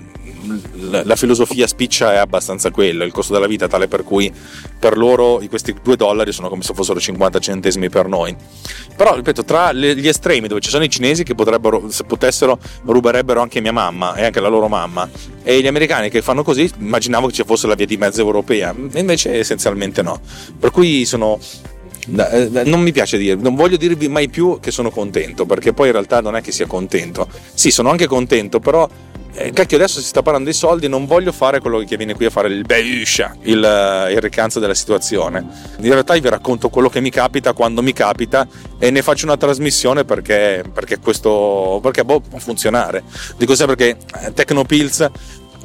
la 0.80 1.16
filosofia 1.16 1.68
spiccia 1.68 2.14
è 2.14 2.18
abbastanza 2.18 2.72
quella, 2.72 3.04
il 3.04 3.12
costo 3.12 3.34
della 3.34 3.48
vita 3.48 3.68
tale 3.68 3.88
per 3.88 4.04
cui 4.04 4.32
per 4.80 4.98
loro 4.98 5.40
questi 5.48 5.76
2 5.82 5.96
dollari 5.96 6.32
sono 6.32 6.50
come 6.50 6.64
se 6.64 6.74
fossero 6.74 7.00
50 7.00 7.40
centesimi 7.40 7.90
per 7.90 8.08
noi. 8.08 8.36
Però, 8.96 9.16
ripeto, 9.16 9.44
tra 9.44 9.72
gli 9.74 10.08
estremi 10.08 10.48
dove 10.48 10.62
ci 10.62 10.70
sono 10.70 10.84
i 10.84 10.90
cinesi 10.90 11.24
che 11.24 11.36
potrebbero, 11.36 11.90
se 11.90 12.04
potessero, 12.06 12.58
ruberebbero 12.86 13.42
anche 13.42 13.62
mia 13.62 13.72
mamma 13.72 14.16
e 14.16 14.26
anche 14.26 14.40
la 14.40 14.48
loro 14.48 14.68
mamma, 14.68 15.10
e 15.44 15.62
gli 15.62 15.68
americani 15.68 16.10
che 16.10 16.22
fanno 16.22 16.44
così, 16.44 16.70
immaginavo 16.80 17.28
che 17.28 17.34
ci 17.34 17.44
fosse 17.44 17.68
la 17.68 17.76
via 17.76 17.86
di 17.86 17.98
mezzo 17.98 18.22
europea, 18.22 18.74
invece 18.94 19.38
essenzialmente 19.38 20.02
no. 20.02 20.20
Per 20.60 20.72
cui 20.72 21.06
sono 21.06 21.40
non 22.08 22.82
mi 22.82 22.92
piace 22.92 23.18
dire, 23.18 23.36
non 23.36 23.56
voglio 23.56 23.78
dirvi 23.78 24.08
mai 24.08 24.30
più 24.30 24.60
che 24.60 24.72
sono 24.72 24.90
contento, 24.90 25.46
perché 25.46 25.74
poi 25.74 25.88
in 25.88 25.94
realtà 25.94 26.22
non 26.22 26.36
è 26.36 26.42
che 26.42 26.52
sia 26.52 26.66
contento. 26.66 27.28
Sì, 27.54 27.72
sono 27.72 27.90
anche 27.90 28.08
contento, 28.08 28.60
però 28.60 28.90
eh, 29.34 29.52
cacchio 29.52 29.78
adesso 29.78 30.02
si 30.02 30.08
sta 30.08 30.22
parlando 30.22 30.50
di 30.50 30.56
soldi 30.56 30.90
non 30.90 31.06
voglio 31.06 31.32
fare 31.32 31.62
quello 31.62 31.80
che 31.80 31.96
viene 31.96 32.16
qui 32.16 32.26
a 32.26 32.30
fare 32.30 32.50
il 32.50 32.66
beuscia 32.66 33.38
il, 33.44 33.64
eh, 33.64 34.12
il 34.12 34.20
ricanzo 34.20 34.60
della 34.60 34.74
situazione 34.74 35.46
in 35.78 35.90
realtà 35.90 36.18
vi 36.18 36.28
racconto 36.28 36.68
quello 36.68 36.90
che 36.90 37.00
mi 37.00 37.10
capita 37.10 37.54
quando 37.54 37.82
mi 37.82 37.94
capita 37.94 38.46
e 38.78 38.92
ne 38.92 39.02
faccio 39.02 39.26
una 39.26 39.38
trasmissione 39.38 40.04
perché, 40.04 40.66
perché 40.74 41.00
questo 41.00 41.80
perché 41.82 42.04
boh, 42.04 42.20
può 42.20 42.40
funzionare 42.40 43.04
dico 43.38 43.56
sempre 43.56 43.78
che 43.78 43.96
eh, 44.22 44.34
Tecnopills 44.34 45.10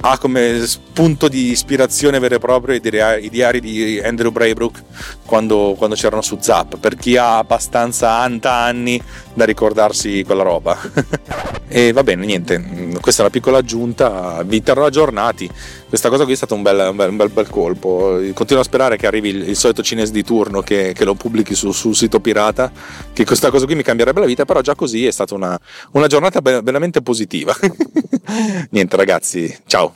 ha 0.00 0.18
come 0.18 0.66
spunto 0.66 1.28
di 1.28 1.50
ispirazione 1.50 2.18
vero 2.18 2.36
e 2.36 2.38
proprio 2.38 2.74
i 2.74 3.28
diari 3.30 3.60
di 3.60 4.00
Andrew 4.02 4.30
Braybrook 4.30 4.82
quando, 5.24 5.74
quando 5.76 5.96
c'erano 5.96 6.22
su 6.22 6.38
Zap 6.40 6.78
per 6.78 6.96
chi 6.96 7.16
ha 7.16 7.38
abbastanza 7.38 8.12
anta 8.12 8.52
anni 8.52 9.02
da 9.34 9.44
ricordarsi 9.44 10.22
quella 10.24 10.42
roba. 10.42 10.78
E 11.68 11.92
va 11.92 12.04
bene 12.04 12.24
niente 12.24 12.62
questa 13.00 13.22
è 13.22 13.24
una 13.24 13.34
piccola 13.34 13.58
aggiunta 13.58 14.40
vi 14.44 14.62
terrò 14.62 14.86
aggiornati 14.86 15.50
questa 15.88 16.08
cosa 16.08 16.24
qui 16.24 16.32
è 16.32 16.36
stato 16.36 16.54
un 16.54 16.62
bel, 16.62 16.88
un 16.90 16.96
bel, 16.96 17.10
un 17.10 17.16
bel, 17.16 17.28
bel 17.28 17.48
colpo. 17.48 18.20
Continuo 18.34 18.62
a 18.62 18.64
sperare 18.64 18.96
che 18.96 19.06
arrivi 19.06 19.28
il, 19.28 19.48
il 19.48 19.56
solito 19.56 19.82
cinese 19.82 20.12
di 20.12 20.24
turno 20.24 20.60
che, 20.60 20.92
che 20.94 21.04
lo 21.04 21.14
pubblichi 21.14 21.54
su, 21.54 21.70
sul 21.72 21.94
sito 21.94 22.20
pirata 22.20 22.70
che 23.12 23.24
questa 23.24 23.50
cosa 23.50 23.66
qui 23.66 23.74
mi 23.74 23.82
cambierebbe 23.82 24.20
la 24.20 24.26
vita 24.26 24.44
però 24.44 24.60
già 24.60 24.74
così 24.74 25.06
è 25.06 25.10
stata 25.10 25.34
una, 25.34 25.58
una 25.92 26.06
giornata 26.06 26.40
veramente 26.40 27.02
positiva. 27.02 27.56
Niente 28.70 28.96
ragazzi 28.96 29.56
ciao. 29.66 29.94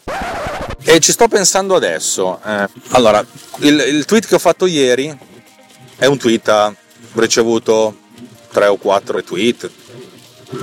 E 0.83 0.99
ci 1.01 1.13
sto 1.13 1.29
pensando 1.29 1.75
adesso. 1.75 2.41
Eh, 2.45 2.69
allora, 2.91 3.25
il, 3.59 3.85
il, 3.87 4.05
tweet 4.07 4.27
che 4.27 4.37
ho 4.37 4.39
fatto 4.39 4.67
ieri 4.67 5.15
è 5.97 6.07
un 6.07 6.17
tweet, 6.17 6.49
ha 6.49 6.75
ricevuto 7.15 7.97
3 8.53 8.67
o 8.67 8.77
4 8.77 9.17
retweet, 9.17 9.71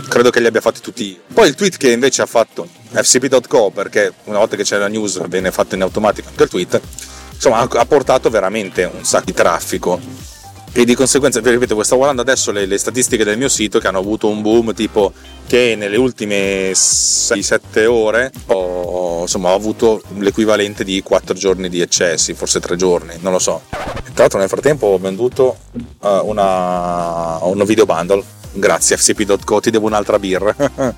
credo 0.08 0.30
che 0.30 0.39
li 0.39 0.47
abbia 0.47 0.62
fatti 0.62 0.82
tutti 0.82 1.12
io. 1.12 1.17
Poi 1.34 1.47
il 1.47 1.56
tweet 1.56 1.78
che 1.78 1.91
invece 1.91 2.21
ha 2.21 2.26
fatto 2.26 2.67
fcp.co, 2.91 3.71
perché 3.71 4.13
una 4.26 4.39
volta 4.39 4.56
che 4.56 4.63
c'è 4.63 4.78
la 4.78 4.88
news 4.88 5.26
viene 5.28 5.52
fatto 5.52 5.76
in 5.76 5.82
automatico 5.82 6.30
anche 6.30 6.43
il 6.43 6.50
tweet, 6.50 6.82
insomma 7.34 7.60
ha 7.60 7.86
portato 7.86 8.30
veramente 8.30 8.89
un 8.91 9.04
sacco 9.04 9.26
di 9.26 9.34
traffico 9.34 10.00
e 10.73 10.86
di 10.86 10.93
conseguenza, 10.93 11.39
vi 11.39 11.50
ripeto, 11.50 11.82
sto 11.82 11.95
guardando 11.95 12.21
adesso 12.21 12.52
le, 12.52 12.67
le, 12.67 12.78
statistiche 12.78 13.23
del 13.23 13.36
mio 13.38 13.50
sito 13.50 13.80
che 13.80 13.88
hanno 13.88 13.97
avuto 13.97 14.28
un 14.28 14.43
boom 14.43 14.76
tipo 14.76 15.12
che 15.47 15.73
nelle 15.76 15.97
ultime 15.97 16.71
6-7 16.71 17.88
ore 17.88 18.32
ho, 18.47 19.21
insomma, 19.21 19.50
ho 19.50 19.56
avuto 19.56 20.04
l'equivalente 20.17 20.84
di 20.84 21.02
4 21.02 21.34
giorni 21.34 21.69
di 21.69 21.82
eccessi, 21.82 22.36
forse 22.36 22.60
3 22.60 22.76
giorni, 22.76 23.15
non 23.21 23.32
lo 23.32 23.39
so. 23.39 23.63
Tra 23.71 24.26
l'altro 24.26 24.38
nel 24.38 24.50
frattempo 24.50 24.88
ho 24.88 25.00
venduto 25.00 25.58
uh, 26.02 26.08
una, 26.23 27.39
un 27.41 27.63
video 27.65 27.86
bundle 27.86 28.23
grazie 28.60 28.98
fcp.co, 28.98 29.60
ti 29.60 29.70
devo 29.70 29.88
un'altra 29.88 30.20
birra. 30.20 30.56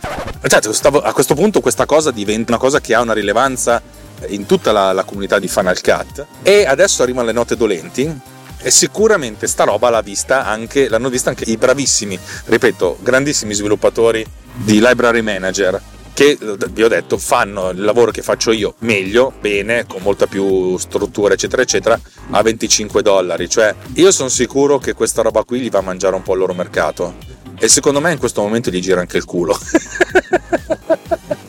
cioè, 0.48 0.74
stavo, 0.74 1.02
a 1.02 1.14
questo 1.14 1.36
punto 1.36 1.62
questa 1.62 1.86
cosa 1.86 2.12
diventa 2.12 2.52
una 2.52 2.62
cosa 2.62 2.80
che 2.82 2.94
ha 2.94 3.02
una 3.02 3.14
rilevanza 3.14 3.82
in 4.28 4.46
tutta 4.46 4.72
la, 4.72 4.92
la 4.92 5.04
comunità 5.04 5.40
di 5.40 5.48
Final 5.48 5.82
Cut. 5.82 6.26
E 6.44 6.66
adesso 6.66 7.04
arrivano 7.04 7.28
le 7.28 7.34
note 7.34 7.56
dolenti 7.56 8.38
e 8.62 8.72
sicuramente 8.72 9.48
sta 9.48 9.64
roba 9.64 9.90
l'ha 9.90 10.02
vista 10.02 10.46
anche, 10.46 10.90
l'hanno 10.90 11.10
vista 11.10 11.30
anche 11.30 11.46
i 11.48 11.58
bravissimi, 11.58 12.20
ripeto, 12.46 12.98
grandissimi 13.02 13.54
sviluppatori 13.54 14.26
di 14.54 14.80
library 14.80 15.22
manager 15.22 15.82
che 16.20 16.38
vi 16.72 16.84
ho 16.84 16.90
detto 16.90 17.18
fanno 17.18 17.70
il 17.70 17.82
lavoro 17.82 18.12
che 18.12 18.22
faccio 18.22 18.52
io 18.52 18.76
meglio, 18.80 19.32
bene, 19.40 19.86
con 19.88 20.02
molta 20.02 20.28
più 20.28 20.76
struttura 20.78 21.34
eccetera 21.34 21.62
eccetera 21.62 21.98
a 22.32 22.42
25 22.42 23.02
dollari, 23.02 23.48
cioè 23.48 23.74
io 23.94 24.12
sono 24.12 24.28
sicuro 24.28 24.80
che 24.80 24.94
questa 24.94 25.22
roba 25.22 25.46
qui 25.46 25.62
gli 25.62 25.70
va 25.70 25.80
a 25.80 25.84
mangiare 25.84 26.16
un 26.16 26.24
po' 26.24 26.34
il 26.34 26.40
loro 26.40 26.54
mercato 26.54 27.16
e 27.60 27.68
secondo 27.68 28.00
me 28.00 28.12
in 28.12 28.18
questo 28.18 28.42
momento 28.42 28.72
gli 28.72 28.80
gira 28.80 29.02
anche 29.02 29.18
il 29.18 29.26
culo. 29.26 29.58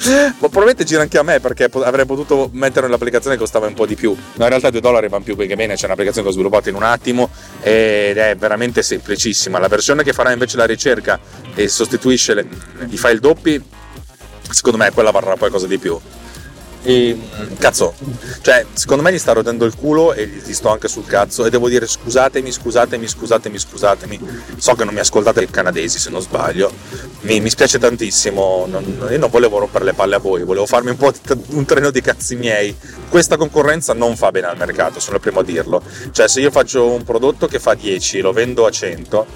Ma 0.03 0.49
probabilmente 0.49 0.85
gira 0.85 1.03
anche 1.03 1.19
a 1.19 1.23
me 1.23 1.41
perché 1.41 1.65
avrei 1.65 2.07
potuto 2.07 2.49
mettere 2.53 2.87
nell'applicazione 2.87 3.37
che 3.37 3.43
costava 3.43 3.67
un 3.67 3.75
po' 3.75 3.87
di 3.87 3.95
più. 3.95 4.11
No, 4.11 4.43
in 4.43 4.49
realtà 4.49 4.71
2 4.71 4.81
dollari 4.81 5.09
vanno 5.09 5.25
più 5.25 5.37
che 5.37 5.55
bene, 5.55 5.77
c'è 5.77 5.85
un'applicazione 5.85 6.27
che 6.27 6.33
ho 6.33 6.35
sviluppato 6.35 6.69
in 6.69 6.75
un 6.75 6.83
attimo 6.83 7.31
ed 7.61 8.17
è 8.17 8.35
veramente 8.37 8.83
semplicissima. 8.83 9.59
La 9.59 9.69
versione 9.69 10.03
che 10.03 10.13
farà 10.13 10.33
invece 10.33 10.57
la 10.57 10.65
ricerca 10.65 11.21
e 11.55 11.69
sostituisce 11.69 12.35
le, 12.35 12.47
i 12.89 12.97
file 12.97 13.21
doppi, 13.21 13.63
secondo 14.51 14.79
me 14.79 14.91
quella 14.91 15.11
varrà 15.11 15.37
qualcosa 15.37 15.67
di 15.67 15.79
più. 15.79 15.99
E 16.83 17.19
cazzo, 17.59 17.95
cioè, 18.41 18.65
secondo 18.73 19.03
me 19.03 19.13
gli 19.13 19.19
sta 19.19 19.33
rodendo 19.33 19.67
il 19.67 19.77
culo 19.77 20.15
e 20.15 20.27
gli 20.27 20.53
sto 20.55 20.71
anche 20.71 20.89
sul 20.89 21.05
cazzo. 21.05 21.45
E 21.45 21.51
devo 21.51 21.69
dire 21.69 21.87
scusatemi, 21.87 22.51
scusatemi, 22.51 23.07
scusatemi, 23.07 23.59
scusatemi. 23.59 24.21
So 24.57 24.75
che 24.75 24.85
non 24.85 24.95
mi 24.95 25.01
ascoltate 25.01 25.43
i 25.43 25.51
canadesi 25.51 25.99
se 25.99 26.11
non 26.11 26.23
sbaglio. 26.23 26.73
Mi, 27.23 27.41
mi 27.41 27.51
spiace 27.51 27.79
tantissimo. 27.79 28.67
Non, 28.67 29.09
io 29.11 29.19
non 29.19 29.29
volevo 29.31 29.59
rompere 29.59 29.85
le 29.85 29.93
palle 29.93 30.15
a 30.15 30.19
voi, 30.19 30.43
volevo 30.43 30.67
farmi 30.67 30.91
un 30.91 30.97
po' 30.97 31.11
di, 31.11 31.19
un 31.49 31.65
treno 31.67 31.91
di 31.91 32.01
cazzi 32.01 32.37
miei. 32.37 32.75
Questa 33.09 33.37
concorrenza 33.37 33.93
non 33.93 34.17
fa 34.17 34.31
bene 34.31 34.47
al 34.47 34.57
mercato, 34.57 35.01
sono 35.01 35.17
il 35.17 35.23
primo 35.23 35.41
a 35.41 35.45
dirlo. 35.45 35.83
Cioè, 36.13 36.29
se 36.29 36.41
io 36.41 36.51
faccio 36.51 36.89
un 36.89 37.05
prodotto 37.05 37.47
che 37.47 37.59
fa 37.59 37.75
10 37.75 38.19
e 38.19 38.21
lo 38.23 38.33
vendo 38.33 38.65
a 38.65 38.71
100, 38.71 39.27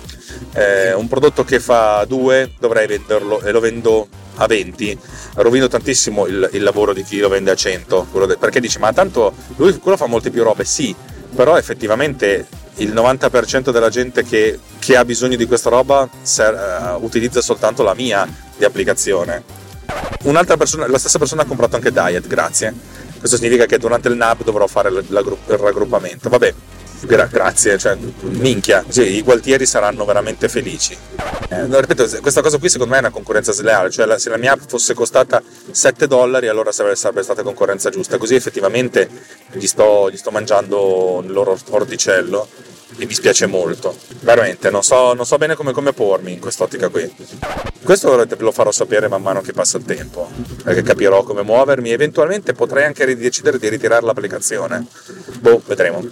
eh, 0.55 0.95
un 0.95 1.09
prodotto 1.09 1.45
che 1.45 1.61
fa 1.61 2.05
2 2.07 2.53
dovrei 2.59 2.87
venderlo 2.87 3.41
e 3.43 3.51
lo 3.51 3.61
vendo 3.61 4.09
a 4.37 4.47
20 4.47 4.99
rovino 5.35 5.69
tantissimo 5.69 6.27
il, 6.27 6.49
il, 6.53 6.63
lavoro 6.63 6.93
di 6.93 7.03
chi 7.03 7.19
lo 7.19 7.29
vende 7.29 7.51
a 7.51 7.55
100 7.55 8.09
de, 8.27 8.37
perché 8.37 8.61
dici 8.61 8.79
ma 8.79 8.93
tanto 8.93 9.33
lui 9.57 9.79
quello 9.79 9.97
fa 9.97 10.07
molte 10.07 10.31
più 10.31 10.43
robe. 10.43 10.65
Sì 10.65 10.95
però 11.35 11.59
effettivamente 11.59 12.47
il 12.77 12.95
90% 12.95 13.71
della 13.71 13.89
gente 13.89 14.25
che, 14.25 14.59
che 14.79 14.97
ha 14.97 15.05
bisogno 15.05 15.37
di 15.37 15.47
questa 15.47 15.69
roba 15.69 16.09
ser, 16.23 16.97
uh, 16.99 17.05
utilizza 17.05 17.41
soltanto 17.41 17.83
la 17.83 17.95
mia 17.95 18.27
di 18.57 18.65
applicazione. 18.65 19.43
Un'altra 20.23 20.57
persona 20.57 20.89
la 20.89 20.99
stessa 20.99 21.19
persona 21.19 21.43
ha 21.43 21.45
comprato 21.45 21.77
anche 21.77 21.93
Diet 21.93 22.27
grazie. 22.27 22.73
Questo 23.19 23.37
significa 23.37 23.67
che 23.67 23.79
durante 23.79 24.09
il 24.09 24.17
NAB 24.17 24.45
dovrò 24.45 24.67
fare 24.67 24.89
il, 24.89 25.05
il 25.07 25.59
raggruppamento. 25.59 26.29
Vabbè 26.29 26.55
Gra- 27.07 27.29
grazie, 27.31 27.77
cioè, 27.79 27.97
minchia, 28.21 28.85
sì, 28.89 29.17
i 29.17 29.23
gualtieri 29.23 29.67
saranno 29.67 30.05
veramente 30.05 30.49
felici. 30.49 30.97
Eh, 31.51 31.63
no, 31.67 31.79
ripeto, 31.79 32.09
questa 32.21 32.41
cosa 32.41 32.59
qui 32.59 32.69
secondo 32.69 32.93
me 32.93 32.99
è 32.99 33.03
una 33.03 33.11
concorrenza 33.11 33.53
sleale, 33.53 33.91
cioè 33.91 34.07
la, 34.07 34.19
se 34.19 34.31
la 34.31 34.39
mia 34.39 34.53
app 34.53 34.63
fosse 34.67 34.95
costata 34.95 35.43
7 35.71 36.07
dollari 36.07 36.49
allora 36.49 36.73
sarebbe, 36.73 36.97
sarebbe 36.97 37.23
stata 37.23 37.43
concorrenza 37.43 37.91
giusta, 37.91 38.17
così 38.17 38.35
effettivamente 38.35 39.09
gli 39.53 39.67
sto, 39.67 40.11
gli 40.11 40.17
sto 40.17 40.31
mangiando 40.31 41.23
il 41.25 41.33
loro 41.33 41.59
orticello 41.71 42.49
e 42.97 43.07
mi 43.07 43.13
spiace 43.13 43.47
molto. 43.47 43.97
Veramente, 44.21 44.71
non 44.71 44.83
so, 44.83 45.15
non 45.15 45.27
so 45.27 45.37
bene 45.37 45.55
come, 45.55 45.73
come 45.73 45.93
pormi 45.93 46.33
in 46.33 46.41
quest'ottica 46.41 46.89
qui. 46.89 47.13
Questo 47.83 48.27
lo 48.39 48.53
farò 48.53 48.71
sapere 48.71 49.09
man 49.09 49.23
mano 49.23 49.41
che 49.41 49.53
passa 49.53 49.77
il 49.77 49.85
tempo, 49.85 50.31
perché 50.63 50.83
capirò 50.83 51.23
come 51.23 51.43
muovermi. 51.43 51.91
Eventualmente 51.91 52.53
potrei 52.53 52.85
anche 52.85 53.17
decidere 53.17 53.59
di 53.59 53.69
ritirare 53.69 54.05
l'applicazione. 54.05 54.87
Boh, 55.41 55.63
vedremo. 55.67 56.03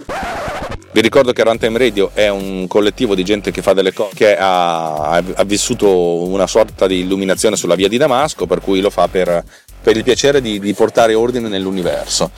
Vi 0.95 1.01
ricordo 1.01 1.33
che 1.33 1.43
Runtime 1.43 1.79
Radio 1.79 2.11
è 2.13 2.29
un 2.29 2.67
collettivo 2.67 3.15
di 3.15 3.25
gente 3.25 3.51
che 3.51 3.63
fa 3.63 3.73
delle 3.73 3.95
cose, 3.95 4.15
che 4.15 4.37
ha, 4.37 5.13
ha, 5.13 5.45
vissuto 5.45 5.89
una 5.89 6.47
sorta 6.47 6.87
di 6.87 7.01
illuminazione 7.01 7.57
sulla 7.57 7.77
via 7.77 7.89
di 7.89 7.97
Damasco, 7.97 8.45
per 8.45 8.61
cui 8.61 8.83
lo 8.83 8.91
fa 8.91 9.09
per, 9.09 9.43
per 9.83 9.97
il 9.97 10.05
piacere 10.05 10.41
di, 10.41 10.59
di, 10.61 10.73
portare 10.75 11.15
ordine 11.15 11.49
nell'universo. 11.49 12.31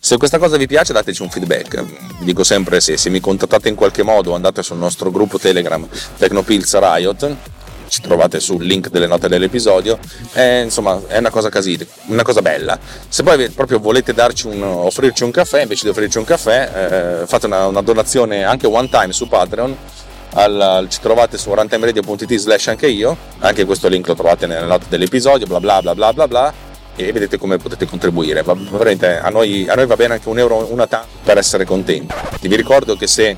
Se 0.00 0.16
questa 0.16 0.38
cosa 0.38 0.56
vi 0.56 0.66
piace 0.66 0.92
dateci 0.92 1.22
un 1.22 1.30
feedback, 1.30 1.82
vi 2.18 2.24
dico 2.24 2.44
sempre 2.44 2.80
se, 2.80 2.96
se 2.96 3.10
mi 3.10 3.20
contattate 3.20 3.68
in 3.68 3.74
qualche 3.74 4.02
modo 4.02 4.34
andate 4.34 4.62
sul 4.62 4.78
nostro 4.78 5.10
gruppo 5.10 5.38
Telegram 5.38 5.86
Tecnopills 6.16 6.78
Riot 6.78 7.36
ci 7.88 8.02
trovate 8.02 8.38
sul 8.38 8.64
link 8.64 8.90
delle 8.90 9.06
note 9.06 9.28
dell'episodio. 9.28 9.98
È, 10.32 10.60
insomma, 10.64 11.00
è 11.06 11.18
una 11.18 11.30
cosa 11.30 11.48
così, 11.48 11.78
una 12.06 12.22
cosa 12.22 12.42
bella. 12.42 12.78
Se 13.08 13.22
poi 13.22 13.48
proprio 13.50 13.80
volete 13.80 14.12
darci 14.12 14.46
un, 14.46 14.62
offrirci 14.62 15.24
un 15.24 15.30
caffè, 15.30 15.62
invece 15.62 15.84
di 15.84 15.90
offrirci 15.90 16.18
un 16.18 16.24
caffè, 16.24 17.22
eh, 17.22 17.26
fate 17.26 17.46
una, 17.46 17.66
una, 17.66 17.82
donazione 17.82 18.44
anche 18.44 18.66
one 18.66 18.88
time 18.88 19.12
su 19.12 19.26
Patreon. 19.26 19.76
Al, 20.34 20.86
ci 20.90 21.00
trovate 21.00 21.38
su 21.38 21.52
runtimeradio.it 21.54 22.34
slash 22.34 22.68
anche 22.68 22.86
io, 22.86 23.16
anche 23.38 23.64
questo 23.64 23.88
link 23.88 24.06
lo 24.06 24.14
trovate 24.14 24.46
nelle 24.46 24.66
note 24.66 24.84
dell'episodio, 24.90 25.46
bla 25.46 25.58
bla 25.58 25.80
bla 25.80 25.94
bla 25.94 26.12
bla 26.12 26.28
bla 26.28 26.67
e 26.98 27.12
vedete 27.12 27.38
come 27.38 27.58
potete 27.58 27.86
contribuire. 27.86 28.42
Va, 28.42 28.52
a 28.52 29.30
noi, 29.30 29.66
a 29.68 29.74
noi 29.74 29.86
va 29.86 29.96
bene 29.96 30.14
anche 30.14 30.28
un 30.28 30.38
euro 30.38 30.66
una 30.70 30.86
tanto 30.86 31.06
per 31.22 31.38
essere 31.38 31.64
contenti. 31.64 32.12
Vi 32.40 32.56
ricordo 32.56 32.96
che 32.96 33.06
se 33.06 33.36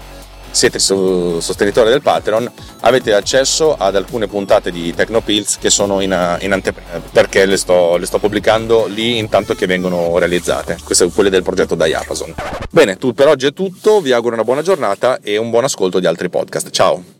siete 0.51 0.79
sostenitori 0.79 1.91
del 1.91 2.03
Patreon 2.03 2.51
avete 2.81 3.15
accesso 3.15 3.77
ad 3.77 3.95
alcune 3.95 4.27
puntate 4.27 4.71
di 4.73 4.93
Tecnopills 4.93 5.59
che 5.59 5.71
sono 5.71 6.01
in, 6.01 6.39
in 6.41 6.53
anteprima 6.53 7.01
perché 7.13 7.47
le 7.47 7.57
sto, 7.57 7.97
le 7.97 8.07
sto, 8.07 8.19
pubblicando 8.19 8.87
lì 8.87 9.19
intanto 9.19 9.55
che 9.55 9.67
vengono 9.67 10.19
realizzate. 10.19 10.79
Queste 10.83 11.05
sono 11.05 11.11
quelle 11.11 11.31
del 11.31 11.43
progetto 11.43 11.75
Diapason. 11.75 12.35
Bene 12.71 12.97
tu, 12.97 13.13
per 13.13 13.29
oggi 13.29 13.47
è 13.47 13.53
tutto. 13.53 14.01
Vi 14.01 14.13
auguro 14.13 14.35
una 14.35 14.45
buona 14.45 14.63
giornata 14.63 15.21
e 15.23 15.37
un 15.37 15.51
buon 15.51 15.65
ascolto 15.65 16.01
di 16.01 16.07
altri 16.07 16.29
podcast. 16.29 16.71
Ciao 16.71 17.20